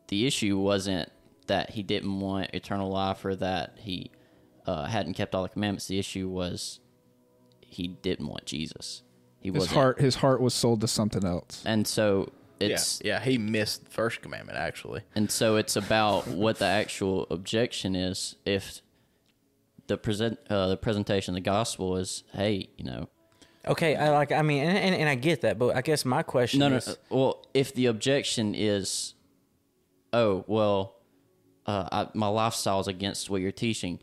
[0.09, 1.09] the issue wasn't
[1.47, 4.11] that he didn't want eternal life or that he
[4.65, 5.87] uh, hadn't kept all the commandments.
[5.87, 6.81] The issue was
[7.69, 9.03] he didn't want Jesus.
[9.39, 9.73] He His wasn't.
[9.75, 11.63] heart, his heart was sold to something else.
[11.65, 15.01] and so it's yeah, yeah, he missed the first commandment actually.
[15.15, 18.35] and so it's about what the actual objection is.
[18.45, 18.81] If
[19.87, 23.07] the present uh, the presentation of the gospel is, hey, you know,
[23.67, 24.31] Okay, I like.
[24.31, 26.77] I mean, and, and, and I get that, but I guess my question no, no.
[26.77, 29.15] is, uh, Well, if the objection is,
[30.13, 30.95] oh, well,
[31.65, 33.99] uh, I, my lifestyle is against what you're teaching.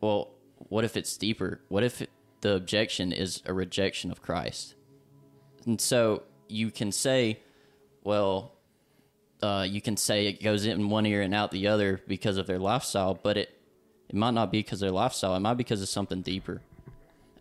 [0.00, 1.60] Well, what if it's deeper?
[1.68, 2.10] What if it,
[2.40, 4.74] the objection is a rejection of Christ?
[5.66, 7.40] And so you can say,
[8.02, 8.52] well,
[9.42, 12.46] uh, you can say it goes in one ear and out the other because of
[12.46, 13.56] their lifestyle, but it
[14.08, 15.36] it might not be because of their lifestyle.
[15.36, 16.60] It might be because of something deeper.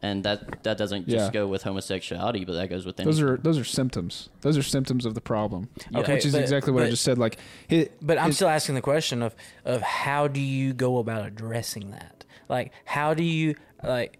[0.01, 1.31] And that that doesn't just Yeah.
[1.31, 3.23] go with homosexuality, but that goes with Those anything.
[3.33, 4.29] are those are symptoms.
[4.41, 5.67] Those are symptoms of the problem.
[5.93, 7.17] Okay, which is but- exactly what I just said.
[7.17, 9.35] Like, it, But I'm it- still asking the question of
[9.65, 12.23] of how do you go about addressing that?
[12.47, 14.19] Like, how do you like?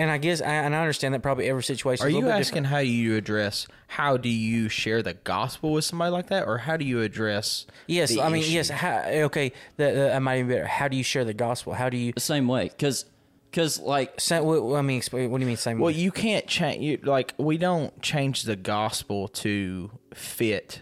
[0.00, 2.06] And I guess, I, and I understand that probably every situation.
[2.06, 5.72] Are a you little bit asking how you address how do you share the gospel
[5.74, 7.66] with somebody like that, or how do you address?
[7.86, 8.52] Yes, the I mean, issue?
[8.52, 8.70] yes.
[8.70, 10.66] How, okay, that, that might even better.
[10.66, 11.74] How do you share the gospel?
[11.74, 12.14] How do you?
[12.14, 13.04] the same way because
[13.50, 15.58] because like Sa- what, what- I mean, explain- what do you mean?
[15.58, 15.78] Same.
[15.78, 15.98] Well, way?
[15.98, 16.82] you can't change.
[16.82, 20.80] You like we don't change the gospel to fit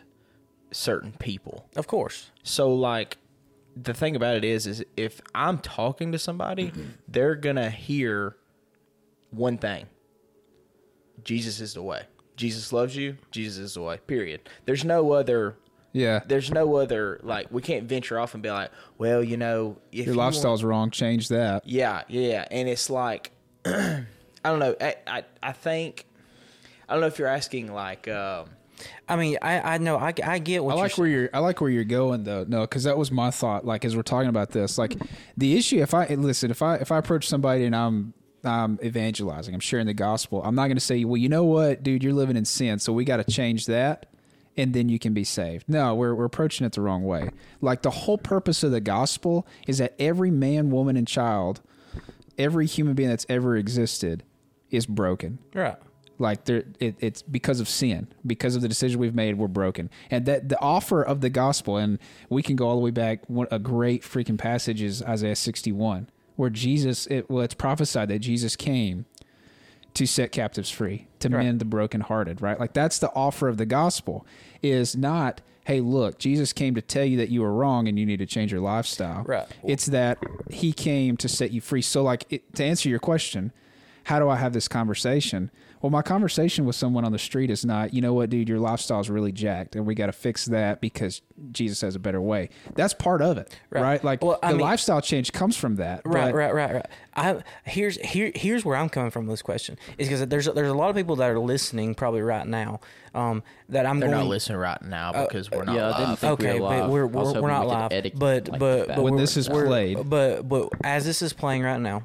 [0.70, 1.66] certain people.
[1.74, 2.30] of course.
[2.44, 3.18] So like
[3.74, 6.82] the thing about it is is if I'm talking to somebody, mm-hmm.
[7.08, 8.36] they're going to hear
[9.30, 9.86] one thing.
[11.24, 12.02] Jesus is the way.
[12.36, 13.16] Jesus loves you.
[13.30, 13.98] Jesus is the way.
[14.06, 14.48] Period.
[14.64, 15.56] There's no other
[15.92, 19.78] yeah, there's no other like we can't venture off and be like, well, you know,
[19.90, 20.90] if your you want- lifestyle's wrong.
[20.90, 21.66] Change that.
[21.66, 23.32] yeah, yeah, and it's like
[23.64, 24.04] I
[24.44, 24.76] don't know.
[24.80, 26.04] I, I I think
[26.88, 28.50] I don't know if you're asking like um
[29.08, 31.30] I mean, I I know I, I get what I you're like where you're.
[31.34, 32.44] I like where you're going though.
[32.46, 33.64] No, because that was my thought.
[33.64, 34.94] Like as we're talking about this, like
[35.36, 35.80] the issue.
[35.80, 39.86] If I listen, if I if I approach somebody and I'm I'm evangelizing, I'm sharing
[39.86, 40.42] the gospel.
[40.44, 42.92] I'm not going to say, well, you know what, dude, you're living in sin, so
[42.92, 44.06] we got to change that,
[44.56, 45.68] and then you can be saved.
[45.68, 47.30] No, we're we're approaching it the wrong way.
[47.60, 51.60] Like the whole purpose of the gospel is that every man, woman, and child,
[52.36, 54.22] every human being that's ever existed,
[54.70, 55.38] is broken.
[55.54, 55.76] right.
[56.20, 59.88] Like there, it, it's because of sin, because of the decision we've made, we're broken,
[60.10, 63.30] and that the offer of the gospel, and we can go all the way back.
[63.30, 68.20] One, a great freaking passage is Isaiah sixty-one, where Jesus, it, well, it's prophesied that
[68.20, 69.04] Jesus came
[69.94, 71.44] to set captives free, to Right.
[71.44, 72.40] mend the brokenhearted.
[72.40, 74.24] Right, like that's the offer of the gospel.
[74.62, 78.06] Is not, hey, look, Jesus came to tell you that you were wrong and you
[78.06, 79.24] need to change your lifestyle.
[79.24, 79.46] Right.
[79.64, 81.82] It's that He came to set you free.
[81.82, 83.50] So, like, it, to answer your question,
[84.08, 85.50] how do I have this conversation?
[85.82, 88.58] Well, my conversation with someone on the street is not, you know what, dude, your
[88.58, 92.20] lifestyle is really jacked, and we got to fix that because Jesus has a better
[92.20, 92.48] way.
[92.74, 93.82] That's part of it, right?
[93.82, 94.02] Right.
[94.04, 96.86] Like Well, the mean- lifestyle change comes from that, Right, but- right, right, right.
[97.14, 100.68] I here's here here's where I'm coming from with this question is because there's there's
[100.70, 102.80] a lot of people that are listening probably right now
[103.14, 104.20] um, that I'm They're going.
[104.22, 106.18] not listening right now because we're not yeah, I didn't live.
[106.20, 106.90] think we okay, were but live.
[106.90, 108.12] we're we're, we're not we live.
[108.16, 110.08] But like, but but When this is we're- played.
[110.10, 112.02] but but as this is playing right now,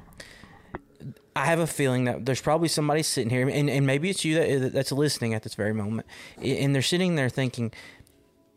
[1.36, 4.36] I have a feeling that there's probably somebody sitting here, and, and maybe it's you
[4.36, 6.06] that, that's listening at this very moment,
[6.40, 7.72] and they're sitting there thinking,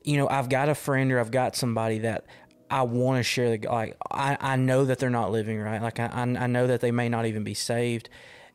[0.03, 2.25] you know, I've got a friend or I've got somebody that
[2.69, 3.97] I want to share the like.
[4.11, 5.81] I, I know that they're not living right.
[5.81, 8.09] Like I I know that they may not even be saved,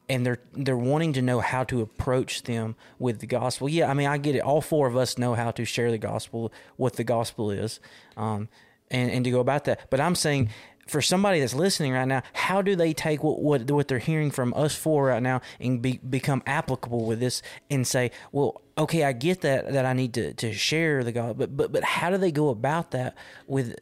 [0.08, 3.68] and they're they're wanting to know how to approach them with the gospel.
[3.68, 4.40] Yeah, I mean I get it.
[4.40, 7.80] All four of us know how to share the gospel, what the gospel is,
[8.16, 8.48] um,
[8.90, 9.90] and and to go about that.
[9.90, 10.50] But I'm saying.
[10.86, 14.30] For somebody that's listening right now, how do they take what what, what they're hearing
[14.30, 17.40] from us for right now and be, become applicable with this
[17.70, 21.38] and say, well, okay, I get that that I need to, to share the God,
[21.38, 23.16] but but but how do they go about that
[23.46, 23.76] with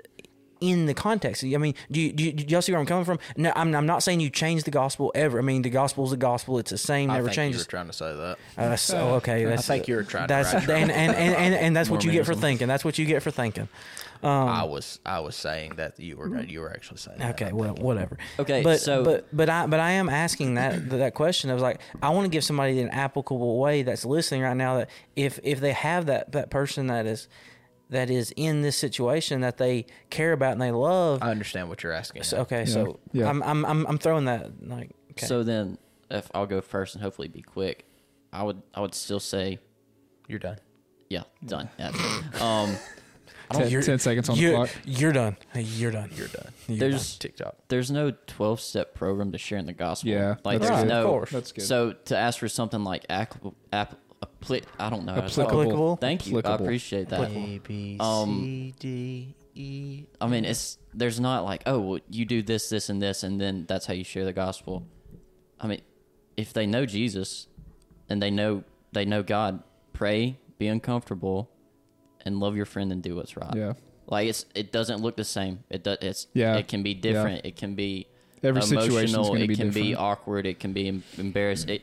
[0.60, 1.42] in the context?
[1.42, 3.18] I mean, do you, do, you, do y'all see where I'm coming from?
[3.36, 5.38] No, I'm I'm not saying you change the gospel ever.
[5.38, 7.46] I mean, the gospel is the gospel; it's the same, I never think you were
[7.46, 7.66] changes.
[7.66, 8.38] trying to say that.
[8.56, 11.54] Uh, so okay, that's, think you were trying to That's it and, and, and, and,
[11.54, 12.68] and that's what you get for thinking.
[12.68, 13.68] That's what you get for thinking.
[14.22, 17.40] I was I was saying that you were you were actually saying that.
[17.40, 18.18] Okay, well, whatever.
[18.38, 21.50] Okay, but so- but but I but I am asking that that question.
[21.50, 24.78] I was like, I want to give somebody an applicable way that's listening right now
[24.78, 27.28] that if if they have that that person that is
[27.90, 31.22] that is in this situation that they care about and they love.
[31.22, 32.22] I understand what you're asking.
[32.22, 32.42] so, now.
[32.42, 33.28] okay, so yeah.
[33.28, 35.26] I'm, I'm I'm I'm throwing that like okay.
[35.26, 35.76] So then,
[36.10, 37.84] if I'll go first and hopefully be quick,
[38.32, 39.58] I would I would still say,
[40.28, 40.58] You're done.
[41.08, 41.68] yeah, done.
[41.78, 41.90] Yeah.
[42.40, 42.76] Um,
[43.52, 44.70] Ten, You're- 10 seconds on the you're, clock.
[44.84, 45.36] you're done.
[45.52, 46.10] Hey, You're done.
[46.14, 46.52] You're done.
[46.68, 47.56] You're there's TikTok.
[47.68, 50.10] there's no 12 step program to sharing the gospel.
[50.10, 50.88] Yeah, like that's there's good.
[50.88, 51.00] no.
[51.02, 51.30] Of course.
[51.30, 51.64] That's good.
[51.64, 55.14] So to ask for something like applicable, app, appli- I don't know.
[55.14, 55.46] how to say it.
[55.46, 55.62] Applicable.
[55.70, 55.96] Applicable.
[55.96, 56.36] Thank you.
[56.36, 56.64] I Applicable.
[56.66, 57.20] appreciate that.
[57.30, 60.04] A B Um, C D E.
[60.20, 63.40] I mean, it's there's not like oh well, you do this, this, and this, and
[63.40, 64.86] then that's how you share the gospel.
[65.60, 65.80] I mean,
[66.36, 67.48] if they know Jesus
[68.08, 71.50] and they know they know God, pray, be uncomfortable,
[72.24, 73.54] and love your friend and do what's right.
[73.54, 73.72] Yeah.
[74.06, 75.64] Like it's it doesn't look the same.
[75.70, 75.98] It does.
[76.00, 76.56] It's Yeah.
[76.56, 77.44] It can be different.
[77.44, 78.06] It can be
[78.42, 79.34] Every situation's emotional.
[79.42, 80.46] It be can be awkward.
[80.46, 81.68] It can be em- embarrassed.
[81.68, 81.82] It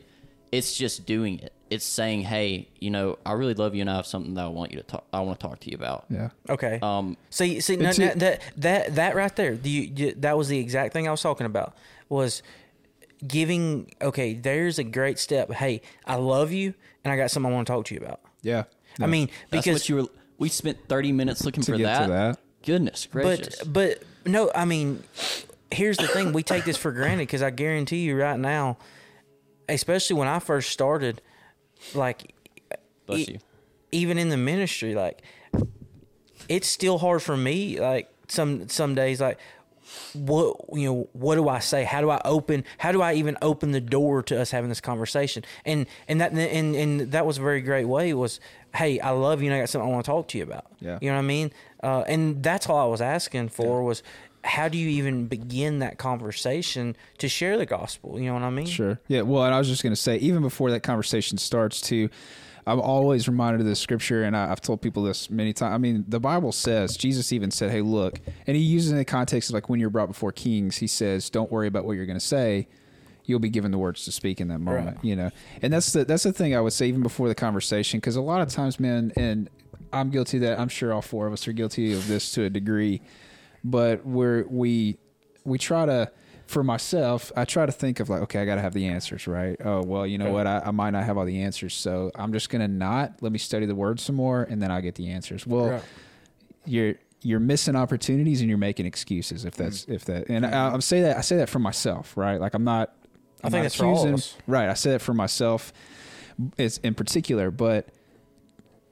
[0.52, 1.54] it's just doing it.
[1.69, 4.47] It's saying, hey, you know, I really love you, and I have something that I
[4.47, 5.06] want you to talk.
[5.12, 6.06] I want to talk to you about.
[6.10, 6.30] Yeah.
[6.50, 6.80] Okay.
[6.82, 10.58] Um, See, see, no, no, that that that right there, the, you, that was the
[10.58, 11.76] exact thing I was talking about.
[12.08, 12.41] Was
[13.26, 13.91] giving.
[14.02, 15.52] Okay, there's a great step.
[15.52, 16.73] Hey, I love you,
[17.04, 18.21] and I got something I want to talk to you about.
[18.41, 18.63] Yeah.
[19.00, 20.08] I mean, That's because what you were.
[20.38, 22.06] We spent thirty minutes looking To for get that.
[22.06, 22.39] to that.
[22.65, 23.63] Goodness gracious!
[23.63, 25.04] but but no, I mean,
[25.71, 28.78] here's the thing: we take this for granted because I guarantee you right now,
[29.69, 31.21] especially when I first started,
[31.95, 32.34] like
[33.06, 33.39] Bless e- you.
[33.91, 35.21] even in the ministry, like
[36.50, 37.80] it's still hard for me.
[37.80, 39.39] Like some some days, like
[40.13, 41.84] what you know, what do I say?
[41.84, 42.63] How do I open?
[42.78, 45.43] How do I even open the door to us having this conversation?
[45.65, 48.13] And and that and and that was a very great way.
[48.13, 48.39] Was
[48.76, 50.65] hey, I love you, and I got something I want to talk to you about.
[50.80, 51.00] Yeah.
[51.02, 51.52] you know what I mean.
[51.82, 54.04] Uh, and that's all I was asking for was.
[54.43, 58.17] How do you even begin that conversation to share the gospel?
[58.17, 58.67] You know what I mean?
[58.67, 58.97] Sure.
[59.08, 59.23] Yeah.
[59.23, 62.10] Well, and I was just going to say, even before that conversation starts, too,
[62.67, 65.73] I'm always reminded of this scripture, and I, I've told people this many times.
[65.73, 68.97] I mean, the Bible says, Jesus even said, "Hey, look," and he uses it in
[68.99, 70.77] the context of like when you're brought before kings.
[70.77, 72.67] He says, "Don't worry about what you're going to say."
[73.25, 75.03] You'll be given the words to speak in that moment, Right.
[75.06, 77.99] you know, and that's the that's the thing I would say even before the conversation,
[77.99, 79.49] because a lot of times, man, and
[79.91, 80.60] I'm guilty of that.
[80.60, 83.01] I'm sure all four of us are guilty of this to a degree,
[83.65, 84.97] but we're we
[85.43, 86.10] we try to
[86.47, 89.57] for myself i try to think of like okay i gotta have the answers right
[89.65, 90.33] oh well you know Right.
[90.33, 93.31] what I, I might not have all the answers so i'm just gonna not let
[93.31, 95.83] me study the word some more and then i'll get the answers well Right.
[96.65, 99.93] you're you're missing opportunities and you're making excuses if that's Mm.
[99.95, 102.63] if that and I, I'm say that I say that for myself right like I'm
[102.63, 102.95] not
[103.43, 104.38] I I'm think not that's for all of accusing- us.
[104.47, 105.73] right I say that for myself
[106.57, 107.89] it's in particular but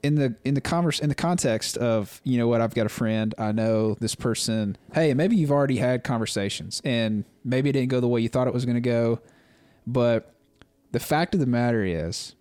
[0.06, 2.90] in the in the converse in the context of you know what I've got a
[2.90, 4.78] friend I know this person.
[4.94, 8.46] Hey maybe you've already had conversations and maybe it didn't go the way you thought
[8.46, 9.20] it was going to go
[9.86, 10.32] but
[10.92, 12.36] the fact of the matter is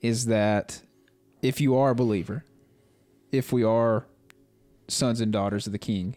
[0.00, 0.82] is that
[1.42, 2.44] if you are a believer
[3.32, 4.06] if we are
[4.88, 6.16] sons and daughters of the king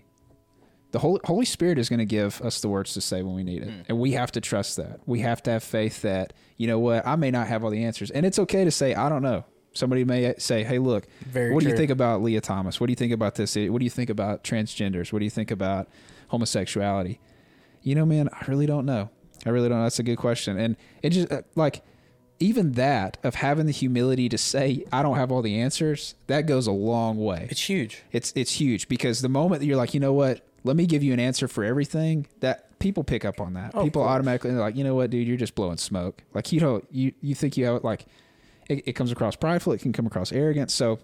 [0.92, 3.44] the holy, holy spirit is going to give us the words to say when we
[3.44, 3.70] need it.
[3.70, 3.82] Hmm.
[3.88, 5.00] And we have to trust that.
[5.06, 7.84] We have to have faith that you know what i may not have all the
[7.84, 8.12] answers.
[8.12, 11.64] And it's okay to say i don't know somebody may say hey look Very what
[11.64, 13.90] do you think about Lia Thomas what do you think about this what do you
[13.90, 15.88] think about transgenders what do you think about
[16.28, 17.20] homosexuality
[17.82, 19.10] you know man i really don't know
[19.46, 19.80] I really don't.
[19.80, 19.84] know.
[19.84, 21.84] That's a good question, and it just uh, like
[22.40, 26.16] even that of having the humility to say I don't have all the answers.
[26.28, 27.48] That goes a long way.
[27.50, 28.04] It's huge.
[28.12, 31.04] It's it's huge because the moment that you're like, you know what, let me give
[31.04, 32.28] you an answer for everything.
[32.40, 33.72] That people pick up on that.
[33.74, 36.24] Oh, people automatically like, you know what, dude, you're just blowing smoke.
[36.34, 38.06] Like you don't you you think you have like
[38.72, 39.74] it, it comes across prideful.
[39.74, 40.72] It can come across arrogant.
[40.72, 41.00] So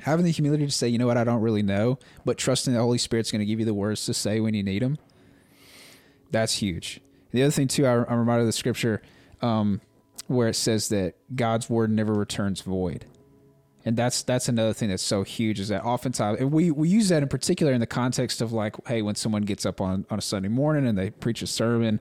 [0.00, 2.80] having the humility to say, you know what, I don't really know, but trusting the
[2.80, 4.98] Holy Spirit's going to give you the words to say when you need them.
[6.30, 7.00] That's huge.
[7.32, 9.02] The other thing too, I, I'm reminded of the scripture
[9.42, 9.80] um,
[10.26, 13.06] where it says that God's word never returns void
[13.86, 17.08] and that's that's another thing that's so huge is that oftentimes and we we use
[17.08, 20.18] that in particular in the context of like hey when someone gets up on on
[20.18, 22.00] a sunday morning and they preach a sermon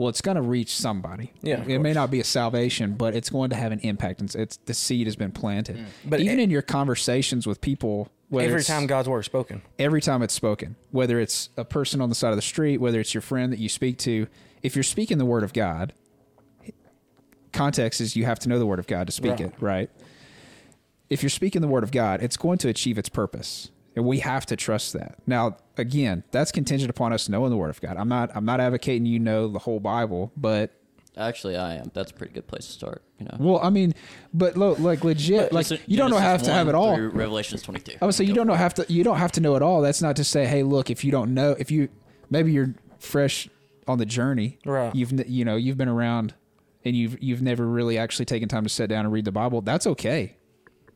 [0.00, 3.28] well it's going to reach somebody Yeah, it may not be a salvation but it's
[3.30, 5.86] going to have an impact and it's, it's the seed has been planted Mm.
[6.06, 9.60] But even e- in your conversations with people Every time God's word is spoken.
[9.78, 13.00] every time it's spoken, whether it's a person on the side of the street, whether
[13.00, 14.28] it's your friend that you speak to,
[14.62, 15.92] if you're speaking the word of God,
[17.52, 19.40] context is you have to know the word of God to speak Right.
[19.40, 19.90] it, right?
[21.08, 23.70] If you're speaking the word of God, it's going to achieve its purpose.
[24.00, 25.18] And we have to trust that.
[25.26, 27.98] Now, again, that's contingent upon us knowing the word of God.
[27.98, 30.72] I'm not I'm not advocating you know the whole Bible, but
[31.18, 31.90] Actually, I am.
[31.92, 33.02] That's a pretty good place to start.
[33.18, 33.92] You know, well, I mean,
[34.32, 36.98] but lo, like legit, like Genesis- you don't know have to have it all.
[36.98, 37.98] Revelations 22.
[38.00, 39.60] I would say you don't know for have to you don't have to know it
[39.60, 39.82] all.
[39.82, 41.90] That's not to say, hey, look, if you don't know, if you
[42.30, 43.50] maybe you're fresh
[43.86, 44.94] on the journey, Right.
[44.94, 46.32] You've you know you've been around
[46.86, 49.60] and you've you've never really actually taken time to sit down and read the Bible.
[49.60, 50.36] That's okay.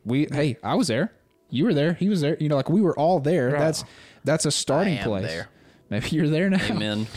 [0.06, 1.12] We hey, I was there.
[1.54, 1.94] You were there.
[1.94, 2.36] He was there.
[2.40, 3.50] You know, like we were all there.
[3.50, 3.58] Right.
[3.58, 3.84] That's
[4.24, 5.26] that's a starting I am place.
[5.26, 5.48] there.
[5.90, 6.64] Maybe you're there now.
[6.64, 7.06] Amen.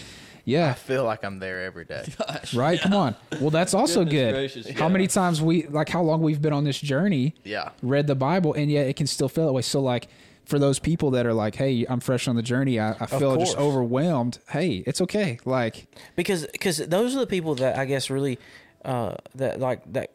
[0.50, 2.06] Yeah, I feel like I'm there every day.
[2.56, 2.80] Right.
[2.80, 3.16] Come on.
[3.42, 4.34] Well, that's also Goodness good.
[4.34, 4.94] gracious, How yeah.
[4.94, 7.36] many times we like how long we've been on this journey?
[7.44, 7.72] Yeah.
[7.82, 9.62] read the Bible, and yet it can still feel that way.
[9.62, 10.08] So, like,
[10.46, 12.80] for those people that are like, "Hey, I'm fresh on the journey.
[12.80, 15.38] I, I feel just overwhelmed." Hey, it's okay.
[15.44, 18.40] Like, because because those are the people that I guess really
[18.86, 20.12] uh, that like that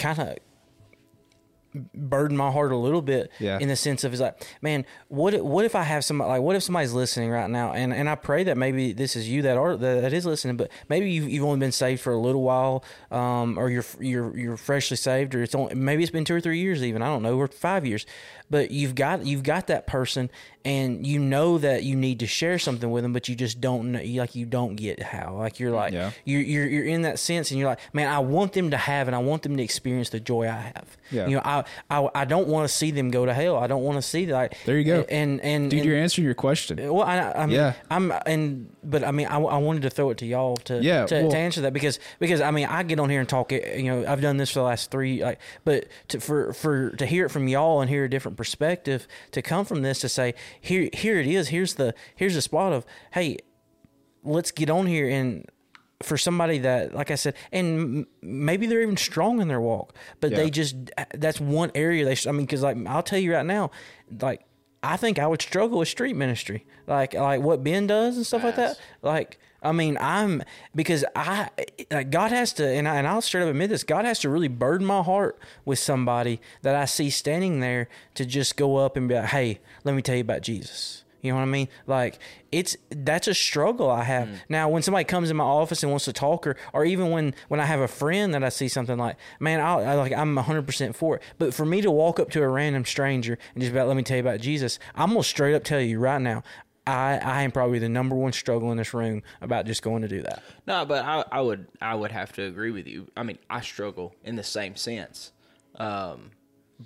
[0.00, 0.38] kind of
[1.94, 3.58] burden my heart a little bit Yeah.
[3.58, 6.40] in the sense of it's like man what if, what if I have somebody like
[6.42, 7.72] what if somebody's listening right now?
[7.72, 10.56] And and I pray that maybe this is you that are that, that is listening
[10.56, 14.36] but maybe you've, you've only been saved for a little while um, or you're you're
[14.36, 17.02] you're freshly saved or it's only maybe it's been two or three years even.
[17.02, 18.06] I don't know or five years
[18.54, 20.30] but you've got you've got that person
[20.64, 23.90] and you know that you need to share something with them but you just don't
[23.92, 26.12] know you like you don't get how like you're like Yeah.
[26.24, 29.08] you're, you're you're in that sense and you're like man i want them to have
[29.08, 31.26] and i want them to experience the joy i have Yeah.
[31.26, 33.82] you know i i, I don't want to see them go to hell i don't
[33.82, 35.04] want to see that like There you go.
[35.10, 36.76] and and dude, and, you're answering your question.
[36.94, 37.72] well, I, I mean, Yeah.
[37.90, 41.06] I'm, and but I mean, I, I wanted to throw it to y'all to, Yeah,
[41.06, 43.50] to, well- to answer that because because I mean, I get on here and talk.
[43.52, 47.06] You know, I've done this for the last three, like, but to, for for to
[47.06, 48.43] hear it from y'all and hear a different perspective
[49.32, 51.48] to come from this to say here here it is.
[51.48, 53.38] Here's the here's the spot of hey,
[54.22, 55.46] let's get on here and
[56.02, 59.94] for somebody that like i said and m- maybe they're even strong in their walk
[60.20, 60.36] but Yeah.
[60.38, 63.32] they just uh, that's one area they sh- i mean because like i'll tell you
[63.32, 63.70] right now
[64.20, 64.44] like
[64.82, 68.42] i think i would struggle with street ministry like like what ben does and stuff
[68.44, 70.42] like that like i mean i'm
[70.74, 71.48] because i
[71.90, 74.28] like god has to and, I, and i'll straight up admit this god has to
[74.28, 78.96] really burden my heart with somebody that i see standing there to just go up
[78.96, 81.68] and be like hey let me tell you about jesus you know what I mean?
[81.86, 82.18] Like
[82.52, 84.28] it's that's a struggle I have.
[84.28, 84.40] Mm.
[84.50, 87.34] Now when somebody comes in my office and wants to talk or or even when
[87.48, 90.36] when I have a friend that I see something like, man, I'll, I like I'm
[90.36, 91.22] 100% for it.
[91.38, 94.02] But for me to walk up to a random stranger and just about let me
[94.02, 96.42] tell you about Jesus, I'm going to straight up tell you right now,
[96.86, 100.08] I I am probably the number one struggle in this room about just going to
[100.08, 100.42] do that.
[100.66, 103.08] No, but I, I would I would have to agree with you.
[103.16, 105.32] I mean, I struggle in the same sense,
[105.76, 106.30] um,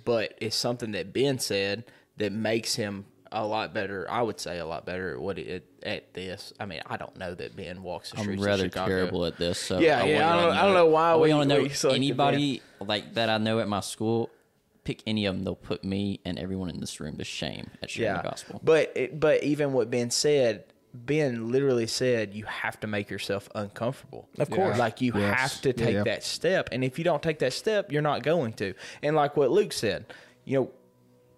[0.05, 1.83] but it's something that Ben said
[2.17, 4.09] that makes him a lot better.
[4.09, 6.51] I would say a lot better at what it, at this.
[6.59, 8.89] I mean, I don't know that Ben walks the I'm rather of Chicago.
[8.89, 9.59] terrible at this.
[9.59, 11.45] So Yeah, I yeah, I don't- to I don't know why want we- y'all to
[11.45, 14.29] know we anybody like that I know at my school.
[14.89, 17.91] Pick any of them; they'll put me and everyone in this room to shame at
[17.91, 18.59] sharing yeah, the gospel.
[18.63, 20.63] But it, but even what Ben said,
[20.95, 24.27] Ben literally said you have to make yourself uncomfortable.
[24.39, 24.79] Of course.
[24.79, 25.39] like you Yes.
[25.39, 26.03] have to take yeah.
[26.05, 28.73] that step, and if you don't take that step, you're not going to.
[29.03, 30.11] And like what Luke said,
[30.43, 30.71] you know,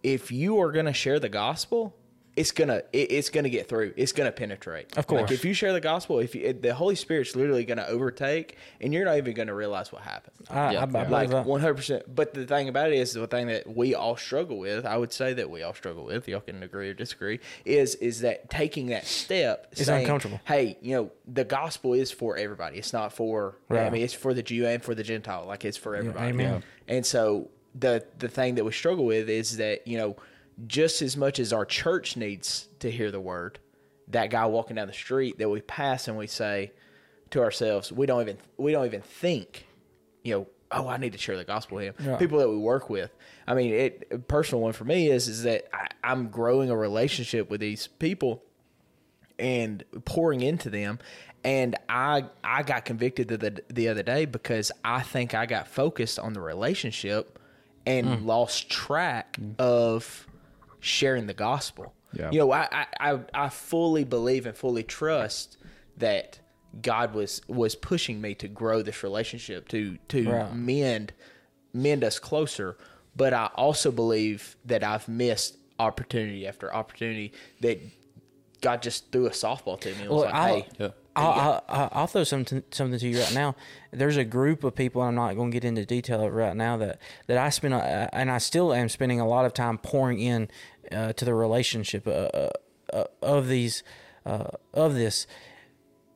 [0.02, 1.94] if you are going to share the gospel.
[2.36, 3.94] It's gonna it, it's gonna get through.
[3.98, 4.98] It's gonna penetrate.
[4.98, 5.24] Of course.
[5.24, 8.94] like if you share the gospel, if you, the Holy Spirit's literally gonna overtake, and
[8.94, 10.86] you're not even gonna realize what happened I, Yeah.
[10.94, 12.16] I, I like one hundred percent.
[12.16, 15.12] But the thing about it is, the thing that we all struggle with, I would
[15.12, 16.28] say that we all struggle with.
[16.28, 17.40] Y'all can agree or disagree.
[17.66, 19.68] Is is that taking that step?
[19.72, 20.40] It's saying, uncomfortable.
[20.46, 22.78] Hey, you know, the gospel is for everybody.
[22.78, 23.56] It's not for.
[23.70, 25.46] I mean, it's for the Jew and for the Gentile.
[25.46, 26.30] Like it's for everybody.
[26.30, 26.64] amen.
[26.88, 30.16] And so the the thing that we struggle with is that you know,
[30.68, 33.60] just as much as our church needs to hear the word,
[34.10, 36.72] that guy walking down the street that we pass and we say,
[37.32, 39.66] to ourselves, we don't even we don't even think,
[40.24, 41.96] you know, oh, I need to share the gospel with him.
[42.06, 42.18] Yeah.
[42.18, 43.10] People that we work with.
[43.48, 46.76] I mean, it a personal one for me is is that I, I'm growing a
[46.76, 48.44] relationship with these people
[49.40, 51.00] and pouring into them.
[51.44, 55.68] And I I got convicted the, the the other day because I think I got
[55.70, 57.40] focused on the relationship
[57.86, 58.26] and Mm.
[58.26, 60.28] lost track of
[60.82, 61.94] sharing the gospel.
[62.14, 62.30] Yeah.
[62.32, 65.58] You know, I, I I I fully believe and fully trust
[65.98, 66.40] that
[66.82, 70.54] God was was pushing me to grow this relationship to to Right.
[70.54, 71.14] mend
[71.74, 72.76] mend us closer.
[73.16, 77.80] But I also believe that I've missed opportunity after opportunity that
[78.62, 80.02] God just threw a softball to me.
[80.02, 80.88] and was Well, like, I'll, hey, Yeah.
[81.14, 83.56] I'll, I'll, I'll throw something something to you right now.
[83.92, 85.02] There's a group of people.
[85.02, 88.08] I'm not going to get into detail of right now that that I spend uh,
[88.14, 90.48] and I still am spending a lot of time pouring in
[90.94, 92.50] uh, to the relationship uh,
[92.94, 93.84] uh, of these
[94.26, 95.28] uh, of this.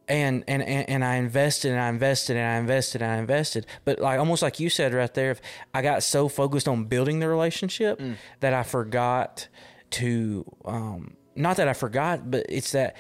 [0.08, 3.66] And, and and and I invested and I invested and I invested and I invested,
[3.86, 5.42] but like almost like you said right there, if
[5.74, 8.00] I got so focused on building the relationship
[8.40, 9.48] that I forgot
[9.92, 12.96] to um, not that I forgot, but it's that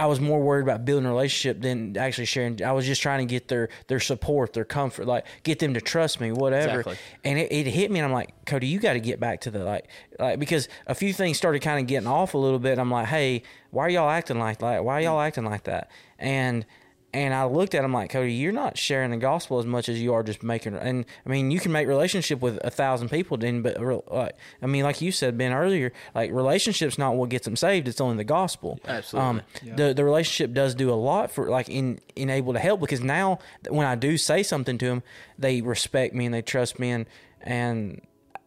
[0.00, 2.64] I was more worried about building a relationship than actually sharing.
[2.64, 5.80] I was just trying to get their their support, their comfort, like get them to
[5.82, 6.80] trust me, whatever.
[6.80, 6.96] Exactly.
[7.22, 9.50] And it, it hit me, and I'm like, Cody, you got to get back to
[9.50, 9.88] the like,
[10.18, 12.78] like because a few things started kind of getting off a little bit.
[12.78, 13.42] I'm like, hey,
[13.72, 14.86] why are y'all acting like that?
[14.86, 15.90] Why are y'all acting like that?
[16.18, 16.64] And
[17.12, 20.00] and I looked at him like, Cody, you're not sharing the gospel as much as
[20.00, 20.76] you are just making.
[20.76, 23.80] And I mean, you can make relationship with a thousand people, then, but
[24.10, 27.88] like, I mean, like you said, Ben earlier, like relationships not what gets them saved.
[27.88, 28.78] It's only the gospel.
[28.86, 29.28] Absolutely.
[29.28, 29.42] Um,
[29.76, 33.00] the the relationship does do a lot for like in in able to help because
[33.00, 35.02] now when I do say something to them,
[35.38, 37.06] they respect me and they trust me and
[37.40, 38.00] and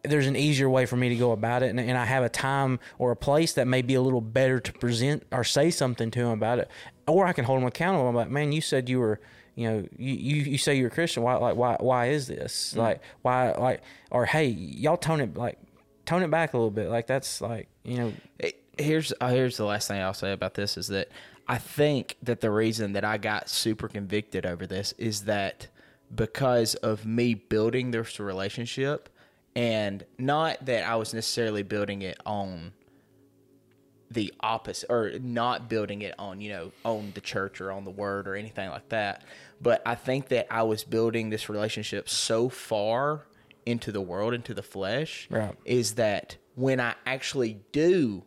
[0.04, 2.28] there's an easier way for me to go about it and, and I have a
[2.28, 6.10] time or a place that may be a little better to present or say something
[6.10, 6.70] to them about it
[7.06, 8.08] or I can hold them accountable.
[8.08, 9.20] I'm like, man, you said you were
[9.56, 11.22] you know, you, you, you say you're a Christian.
[11.22, 12.74] Why, like, why, why is this?
[12.74, 15.58] Like, why, like, or hey, y'all tone it, like,
[16.06, 16.88] tone it back a little bit.
[16.88, 20.54] Like, that's like, you know, It- here's uh, here's the last thing I'll say about
[20.54, 21.08] this is that
[21.46, 25.68] I think that the reason that I got super convicted over this is that
[26.12, 29.08] because of me building this relationship
[29.54, 32.72] and not that I was necessarily building it on
[34.14, 37.90] the opposite or not building it on you know on the church or on the
[37.90, 39.22] word or anything like that.
[39.60, 43.26] But i think that i was building this relationship so far
[43.66, 45.54] into the world into the flesh Right.
[45.64, 48.24] is that when i actually do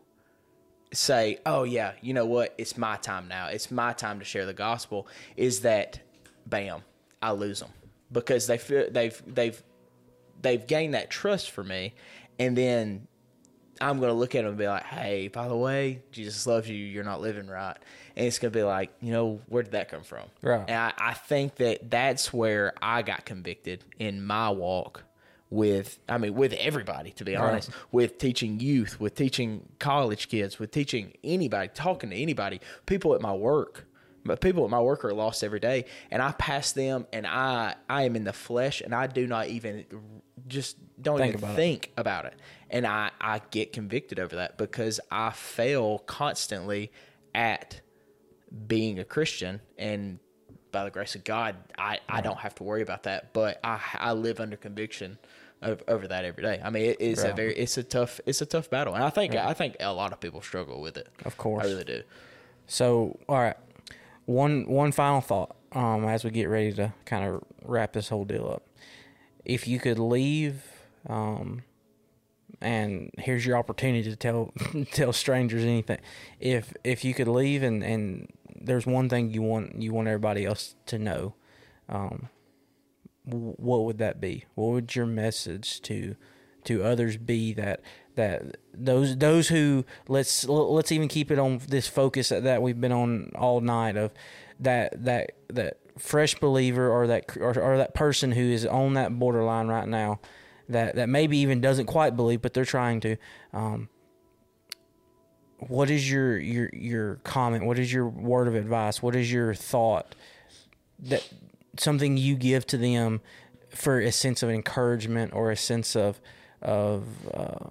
[0.94, 2.54] say oh yeah you know what?
[2.58, 3.48] It's my time now.
[3.48, 6.00] It's my time to share the gospel is that
[6.46, 6.82] bam
[7.22, 7.72] i lose them
[8.12, 9.62] because they feel they've they've
[10.42, 11.94] they've gained that trust for me
[12.40, 13.08] and then
[13.82, 16.76] I'm gonna look at them and be like, "Hey, by the way, Jesus loves you.
[16.76, 17.78] You're not living right."
[18.16, 20.24] And it's gonna be like, you know, where did that come from?
[20.42, 20.66] Right.
[20.68, 25.04] And I, I think that that's where I got convicted in my walk
[25.50, 27.12] with, I mean, with everybody.
[27.12, 32.16] To be honest, with teaching youth, with teaching college kids, with teaching anybody, talking to
[32.16, 33.86] anybody, people at my work.
[34.26, 37.76] But people at my work are lost every day, and I pass them, and I
[37.90, 39.86] I am in the flesh, and I do not even
[40.48, 41.56] just don't Think even about it.
[41.56, 42.34] think about it.
[42.70, 46.92] And I, I get convicted over that because I fail constantly
[47.36, 47.82] at
[48.68, 49.62] being a Christian.
[49.78, 50.20] And
[50.72, 53.34] by the grace of God, I, I don't have to worry about that.
[53.34, 55.18] But I, I live under conviction
[55.62, 56.62] over that every day.
[56.64, 58.94] I mean, it is a very, it's a tough, it's a tough battle.
[58.94, 61.10] And I think, I think a lot of people struggle with it.
[61.26, 61.66] Of course.
[61.66, 62.04] I really do.
[62.68, 63.56] So, all right,
[64.28, 68.26] one one final thought um, as we get ready to kind of wrap this whole
[68.26, 68.64] deal up.
[69.46, 70.64] If you could leave,
[71.08, 71.64] um,
[72.62, 74.54] and here's your opportunity to tell
[74.92, 76.00] tell strangers anything.
[76.40, 80.46] If if you could leave and and there's one thing you want you want everybody
[80.46, 81.36] else to know,
[81.88, 82.28] um,
[83.24, 84.44] what would that be?
[84.56, 86.18] What would your message to
[86.66, 87.82] to others be that
[88.18, 92.92] that those those who let's let's even keep it on this focus that, we've been
[92.92, 94.12] on all night of
[94.60, 99.18] that that that fresh believer or that or, or that person who is on that
[99.18, 100.20] borderline right now
[100.70, 103.16] that that maybe even doesn't quite believe but they're trying to
[103.54, 103.90] um,
[105.60, 107.66] what is your your your comment?
[107.66, 109.02] What is your word of advice?
[109.02, 110.16] What is your thought
[111.00, 111.28] that
[111.78, 113.22] something you give to them
[113.70, 116.20] for a sense of encouragement or a sense of
[116.62, 117.70] of uh,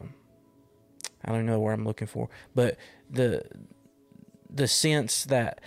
[1.27, 2.77] I don't know where I'm looking for, but
[3.11, 3.43] the
[4.49, 5.61] the sense that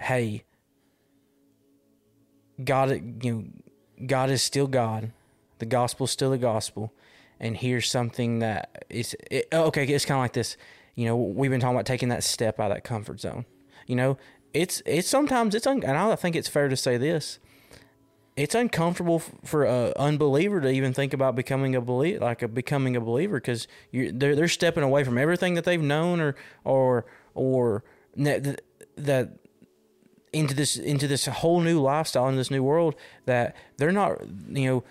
[0.00, 0.44] hey,
[2.62, 3.44] God, you know,
[4.06, 5.12] God is still God,
[5.58, 6.92] the gospel is still the gospel,
[7.38, 9.84] and here's something that is it, okay.
[9.84, 10.56] It's kind of like this,
[10.94, 11.16] you know.
[11.16, 13.44] We've been talking about taking that step out of that comfort zone.
[13.86, 14.18] You know,
[14.52, 17.38] it's it's sometimes it's un, and I think it's fair to say this.
[18.36, 22.94] It's uncomfortable for a unbeliever to even think about becoming a believer, like a becoming
[22.94, 27.82] a believer, because they're they're stepping away from everything that they've known or or or
[28.16, 28.60] that
[28.96, 29.30] that
[30.32, 34.20] into this into this whole new lifestyle in this new world that they're not
[34.50, 34.84] you know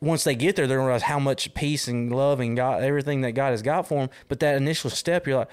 [0.00, 3.22] once they get there they're gonna realize how much peace and love and God everything
[3.22, 5.50] that God has got for them but that initial step you're like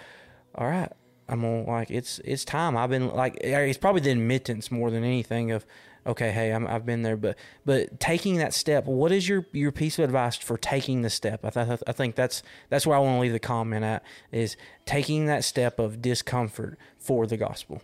[0.53, 0.91] all right
[1.31, 5.03] I'm gonna like it's it's time I've been like it's probably the admittance more than
[5.03, 5.65] anything of
[6.05, 9.71] okay hey I'm, I've been there but but taking that step what is your your
[9.71, 12.99] piece of advice for taking the step I, th- I think that's that's where I
[12.99, 17.81] want to leave the comment at is taking that step of discomfort for the gospel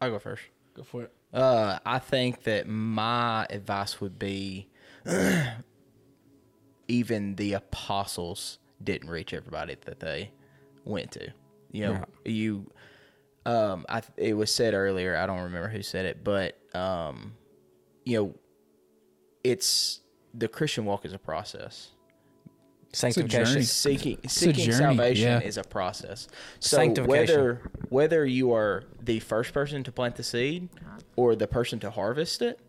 [0.00, 0.42] I'll go first.
[0.74, 1.12] Go for it.
[1.32, 4.68] Uh, I think that my advice would be
[6.88, 10.30] even the apostles didn't reach everybody that they
[10.84, 11.32] went to.
[11.72, 12.70] You know, you
[13.44, 17.34] um I it was said earlier, I don't remember who said it, but um
[18.04, 18.34] you know
[19.44, 20.00] it's
[20.34, 21.90] the Christian walk is a process.
[22.92, 23.64] sanctification journey.
[23.64, 25.40] Seeking a seeking journey, salvation yeah.
[25.40, 26.28] is a process.
[26.60, 27.08] So Sanctification.
[27.08, 30.68] whether whether you are the first person to plant the seed
[31.16, 32.60] or the person to harvest it,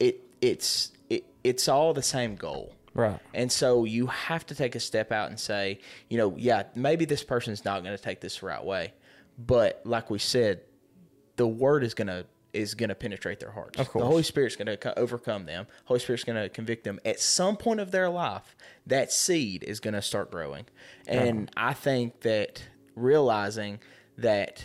[0.00, 2.74] it it's it, it's all the same goal.
[2.98, 5.78] Right And so you have to take a step out and say,
[6.08, 8.92] you know, yeah, maybe this person's not going to take this the right way,
[9.38, 10.60] but like we said,
[11.36, 13.78] the word is going to is going to penetrate their hearts.
[13.78, 14.02] Of course.
[14.02, 15.66] The Holy Spirit's going to overcome them.
[15.84, 16.98] Holy Spirit's going to convict them.
[17.04, 20.64] At some point of their life, that seed is going to start growing.
[21.06, 22.62] And I think that
[22.96, 23.80] realizing
[24.16, 24.64] that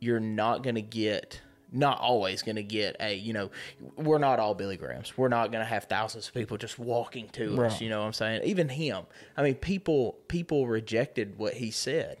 [0.00, 1.40] you're not going to get
[1.72, 3.50] not always going to get a you know
[3.96, 5.16] we're not all billy grahams.
[5.16, 8.06] We're not going to have thousands of people just walking to us you know what
[8.06, 8.42] i'm saying?
[8.44, 9.04] Even him.
[9.36, 12.18] I mean people people rejected what he said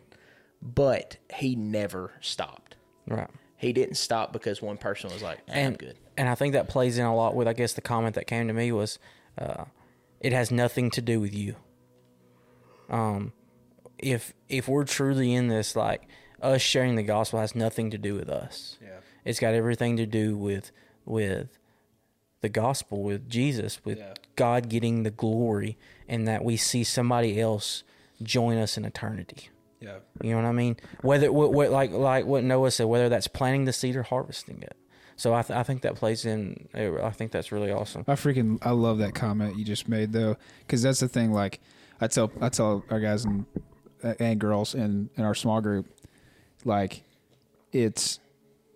[0.62, 2.76] but he never stopped.
[3.06, 3.30] Right.
[3.56, 5.96] He didn't stop because one person was like eh, i'm and good.
[6.16, 8.48] and I think that plays in a lot with I guess the comment that came
[8.48, 8.98] to me was,
[9.38, 9.64] uh,
[10.20, 11.56] it has nothing to do with you.
[12.88, 13.32] Um,
[13.98, 16.08] if if we're truly in this, like
[16.42, 18.78] us sharing the gospel has nothing to do with us.
[18.82, 19.00] Yeah.
[19.24, 20.70] It's got everything to do with
[21.04, 21.48] with
[22.40, 24.14] the gospel, with Jesus, with Yeah.
[24.36, 25.76] God getting the glory,
[26.08, 27.82] and that we see somebody else
[28.22, 29.48] join us in eternity.
[29.80, 29.96] Yeah.
[30.22, 30.76] You know what I mean?
[31.02, 34.62] Whether what, what like like what Noah said, whether that's planting the seed or harvesting
[34.62, 34.76] it.
[35.16, 36.68] So I th- I think that plays in.
[36.74, 38.04] Uh, I think that's really awesome.
[38.08, 41.32] I freaking I love that comment you just made though, because that's the thing.
[41.32, 41.60] Like
[42.00, 43.44] I tell I tell our guys and
[44.02, 45.86] and girls in in our small group,
[46.64, 47.02] like
[47.72, 48.18] it's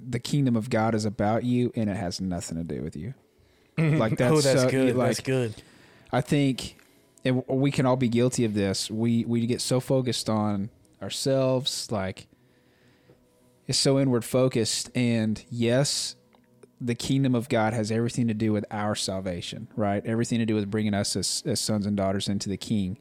[0.09, 3.15] the kingdom of God is about you and it has nothing to do with you.
[3.79, 3.99] Mm-hmm.
[3.99, 4.97] Like oh, that's, oh, that's so- good.
[4.97, 5.55] Like that's good.
[6.13, 6.77] I think,
[7.25, 8.91] and we can all be guilty of this.
[8.91, 10.71] We we get so focused on
[11.03, 12.29] ourselves, like
[13.67, 14.91] it's so inward focused.
[14.95, 16.17] And yes,
[16.81, 20.05] the kingdom of God has everything to do with our salvation, right?
[20.05, 22.99] Everything to do with bringing us as, as sons and daughters into the King,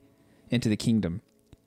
[0.49, 1.22] into the kingdom.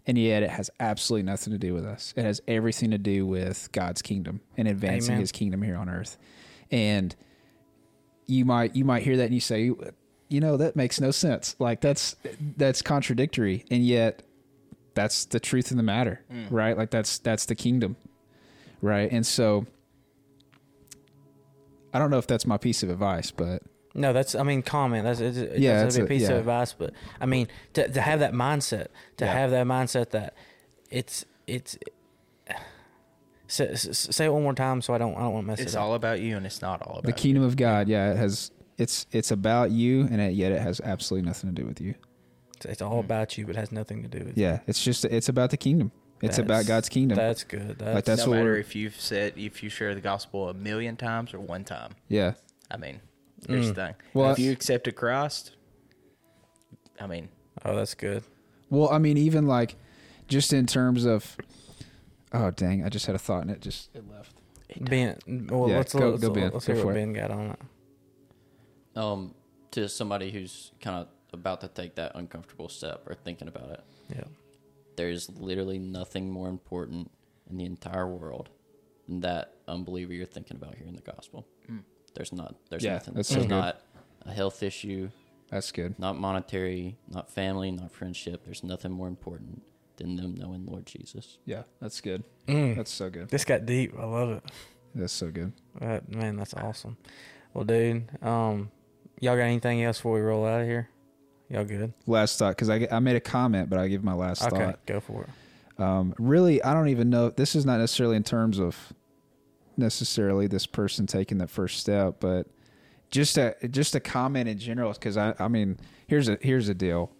[0.07, 2.15] And yet, it has absolutely nothing to do with us.
[2.17, 5.21] It has everything to do with God's kingdom and advancing Amen.
[5.21, 6.17] His kingdom here on earth.
[6.71, 7.15] And
[8.27, 9.73] you might you might hear that and you say,
[10.29, 11.57] you know, that makes no sense.
[11.59, 12.17] Like that's
[12.57, 14.23] that's contradictory, and yet
[14.95, 16.47] that's the truth of the matter, mm.
[16.51, 16.77] right?
[16.77, 17.97] Like that's that's the kingdom,
[18.81, 19.11] right?
[19.11, 19.67] And so
[21.93, 23.63] I don't know if that's my piece of advice, but
[23.97, 25.05] No, that's I mean comment.
[25.05, 26.33] That's it's, it's Yeah, that's it's a a- piece yeah.
[26.33, 29.33] of advice, but I mean to to have that mindset, to Yeah.
[29.33, 30.35] have that mindset that
[30.91, 31.79] it's it's.
[33.49, 35.73] Say, say it one more time, so I don't I don't want to mess it's
[35.73, 35.81] it up.
[35.81, 37.15] It's all about you and it's not all about the you.
[37.15, 40.81] kingdom of God, yeah, it has it's it's about you, and it, yet it has
[40.81, 41.95] absolutely nothing to do with you.
[42.57, 44.37] It's, it's all about you, but it has nothing to do with.
[44.37, 44.45] You.
[44.47, 45.93] Yeah, it's just it's about the kingdom.
[46.23, 47.17] It's about God's kingdom.
[47.17, 47.79] That's good.
[47.79, 50.49] That's, Like that's no what matter we're, if you've said if you share the gospel
[50.49, 52.33] a million times or one time yeah.
[52.71, 53.01] i mean
[53.49, 53.69] here's Mm.
[53.69, 55.53] the thing Well, if you accept accepted christ
[57.01, 57.29] i mean
[57.65, 58.23] oh, that's good.
[58.71, 59.77] Well, I mean, even like
[60.29, 61.37] just in terms of,
[62.33, 64.33] oh dang, I just had a thought and it just it left.
[64.81, 65.19] Ben,
[65.51, 66.51] well, Yeah, let's, go- let's, go Ben.
[66.53, 66.99] let's Go hear for what it.
[67.01, 67.59] Ben got on it.
[68.99, 69.35] Um,
[69.73, 73.81] to somebody who's kind of about to take that uncomfortable step or thinking about it,
[74.11, 74.25] Yeah.
[74.97, 77.11] there's literally nothing more important
[77.49, 78.49] in the entire world
[79.09, 81.47] than that unbeliever you're thinking about here in the gospel.
[82.17, 82.55] There's not.
[82.71, 83.15] There's Yeah, nothing.
[83.15, 83.51] that's so there's good.
[83.55, 83.81] not
[84.25, 85.11] a health issue,
[85.51, 85.99] That's good.
[85.99, 88.45] not monetary, not family, not friendship.
[88.45, 89.63] There's nothing more important
[89.99, 91.39] than them knowing Lord Jesus.
[91.45, 92.25] Yeah, that's good.
[92.49, 92.77] Mm.
[92.77, 93.29] That's so good.
[93.29, 93.95] This got deep.
[93.99, 94.43] I love it.
[94.95, 95.53] That's so good.
[95.81, 96.97] That, man, that's awesome.
[97.55, 98.71] Well, dude, um,
[99.21, 100.89] y'all got anything else before we roll out of here?
[101.49, 101.93] Y'all good?
[102.07, 104.61] Last thought, because I, I made a comment, but I give my last Okay, thought.
[104.63, 105.81] Okay, go for it.
[105.81, 107.31] Um, really, I don't even know.
[107.31, 108.93] This is not necessarily in terms of
[109.79, 112.47] necessarily this person taking that first step, but
[113.11, 114.93] just a just a comment in general.
[114.93, 117.13] Because I, I mean, here's a here's a deal.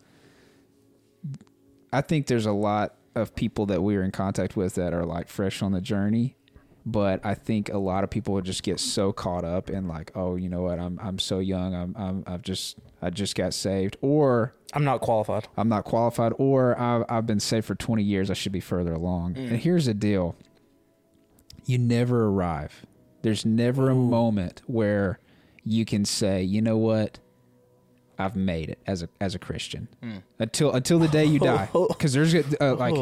[1.93, 5.29] I think there's a lot of people that we're in contact with that are like
[5.29, 6.37] fresh on the journey,
[6.85, 10.13] but I think a lot of people would just get so caught up in like,
[10.15, 13.55] oh, you know what, I'm I'm so young, I'm I'm I've just I just got
[13.55, 15.49] saved, or I'm not qualified.
[15.57, 18.31] I'm not qualified, or I've, I've been saved for 20 years.
[18.31, 19.37] I should be further along.
[19.37, 19.57] And mm.
[19.57, 20.37] here's the deal
[21.67, 22.87] you never arrive.
[23.23, 25.19] There's never a moment where
[25.65, 27.19] you can say, you know what?
[28.19, 29.89] I've made it as a as a Christian
[30.39, 32.95] until until the day you die, because there's uh, like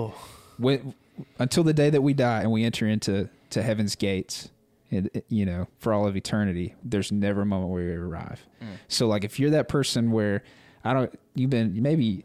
[0.59, 0.93] when,
[1.39, 4.51] until the day that we die and we enter into to heaven's gates,
[4.91, 6.75] and, you know, for all of eternity.
[6.83, 8.45] There's never a moment where we arrive.
[8.89, 10.43] So like, if you're that person where
[10.85, 12.25] I don't, you've been maybe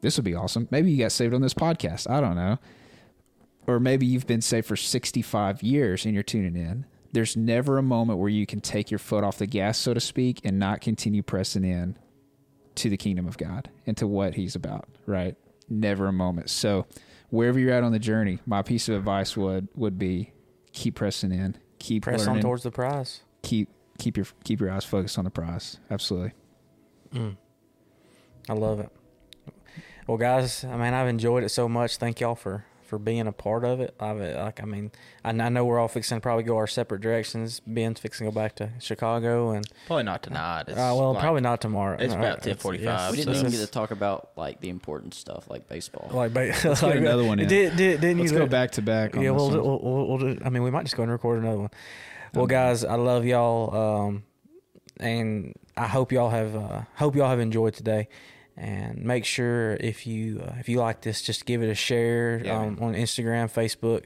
[0.00, 0.68] this would be awesome.
[0.70, 2.08] Maybe you got saved on this podcast.
[2.08, 2.58] I don't know.
[3.66, 6.86] Or maybe you've been saved for 65 years and you're tuning in.
[7.12, 10.00] There's never a moment where you can take your foot off the gas, so to
[10.00, 11.98] speak, and not continue pressing in
[12.76, 15.34] to the kingdom of God and to what he's about, right?
[15.68, 16.50] Never a moment.
[16.50, 16.86] So
[17.30, 20.32] wherever you're at on the journey, my piece of advice would would be
[20.72, 23.22] keep pressing in, keep Press learning, on towards the prize.
[23.42, 25.78] keep keep your keep your eyes focused on the prize.
[25.90, 26.32] Absolutely.
[27.14, 27.36] Mm.
[28.48, 28.90] I love it.
[30.06, 31.96] Well, guys, I mean, I've enjoyed it so much.
[31.96, 33.94] Thank y'all for for being a part of it.
[34.00, 34.90] I've uh, like, I mean,
[35.24, 37.60] I, I know we're all fixing to probably go our separate directions.
[37.66, 40.64] Ben's fixing to go back to Chicago, and Probably not tonight.
[40.68, 41.96] It's uh, well, like- probably not tomorrow.
[42.00, 45.14] it's Uh, about 10:45, yeah, We didn't even get to talk about like the important
[45.14, 46.10] stuff like baseball.
[46.12, 47.48] like, ba- Let's like, get another one in.
[47.48, 49.14] Did, did, didn't Let's you go back to back.
[49.14, 49.62] Yeah, this we'll, one.
[49.62, 51.70] we'll, we'll, we'll do, I mean, we might just go and record another one.
[52.34, 53.74] Well, guys, I love y'all,
[54.08, 54.24] um,
[55.00, 58.08] and I hope y'all have uh, hope y'all have enjoyed today.
[58.56, 62.40] And make sure if you uh, if you like this, just give it a share
[62.42, 64.04] Yeah, um, on Instagram, Facebook,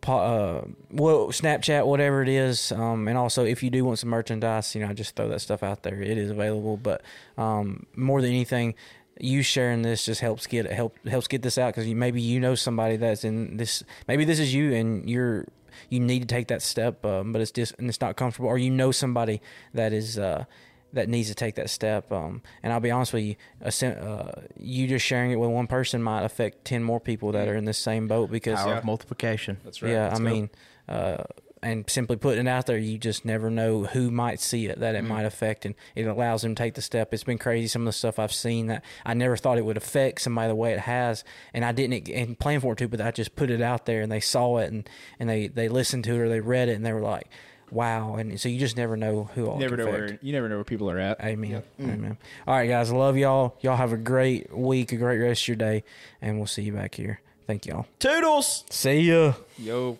[0.00, 2.72] po- uh, well, Snapchat, whatever it is.
[2.72, 5.62] Um, and also, if you do want some merchandise, you know, just throw that stuff
[5.62, 6.00] out there.
[6.00, 6.76] It is available.
[6.76, 7.02] But
[7.38, 8.74] um, more than anything,
[9.18, 12.40] you sharing this just helps get help helps get this out because you, maybe you
[12.40, 13.82] know somebody that's in this.
[14.08, 15.46] Maybe this is you, and you're
[15.88, 18.58] you need to take that step, um, but it's just and it's not comfortable, or
[18.58, 19.40] you know somebody
[19.74, 20.18] that is.
[20.18, 20.44] Uh,
[20.92, 22.12] that needs to take that step.
[22.12, 26.02] Um, and I'll be honest with you, uh, you just sharing it with one person
[26.02, 29.58] might affect ten more people that are in the same boat because Power of multiplication.
[29.64, 29.92] That's right.
[29.92, 30.30] yeah, Let's I go.
[30.30, 30.50] mean,
[30.88, 31.24] uh,
[31.64, 34.96] and simply putting it out there, you just never know who might see it that
[34.96, 37.14] it might affect, and it allows them to take the step.
[37.14, 39.76] It's been crazy some of the stuff I've seen that I never thought it would
[39.76, 41.22] affect somebody the way it has,
[41.54, 44.02] and I didn't and plan for it to, but I just put it out there,
[44.02, 44.90] and they saw it, and
[45.20, 47.28] and they they listened to it or they read it, and they were like,
[47.72, 50.10] wow, and so you just never know who all never can know affect.
[50.10, 51.20] where you never know where people are at.
[51.20, 51.62] Amen.
[51.80, 51.94] Mm.
[51.94, 52.18] Amen.
[52.46, 52.92] All right, guys.
[52.92, 53.56] Love y'all.
[53.60, 55.84] Y'all have a great week, a great rest of your day,
[56.20, 57.20] and we'll see you back here.
[57.46, 57.86] Thank y'all.
[57.98, 58.64] Toodles.
[58.70, 59.34] See ya.
[59.58, 59.98] Yo.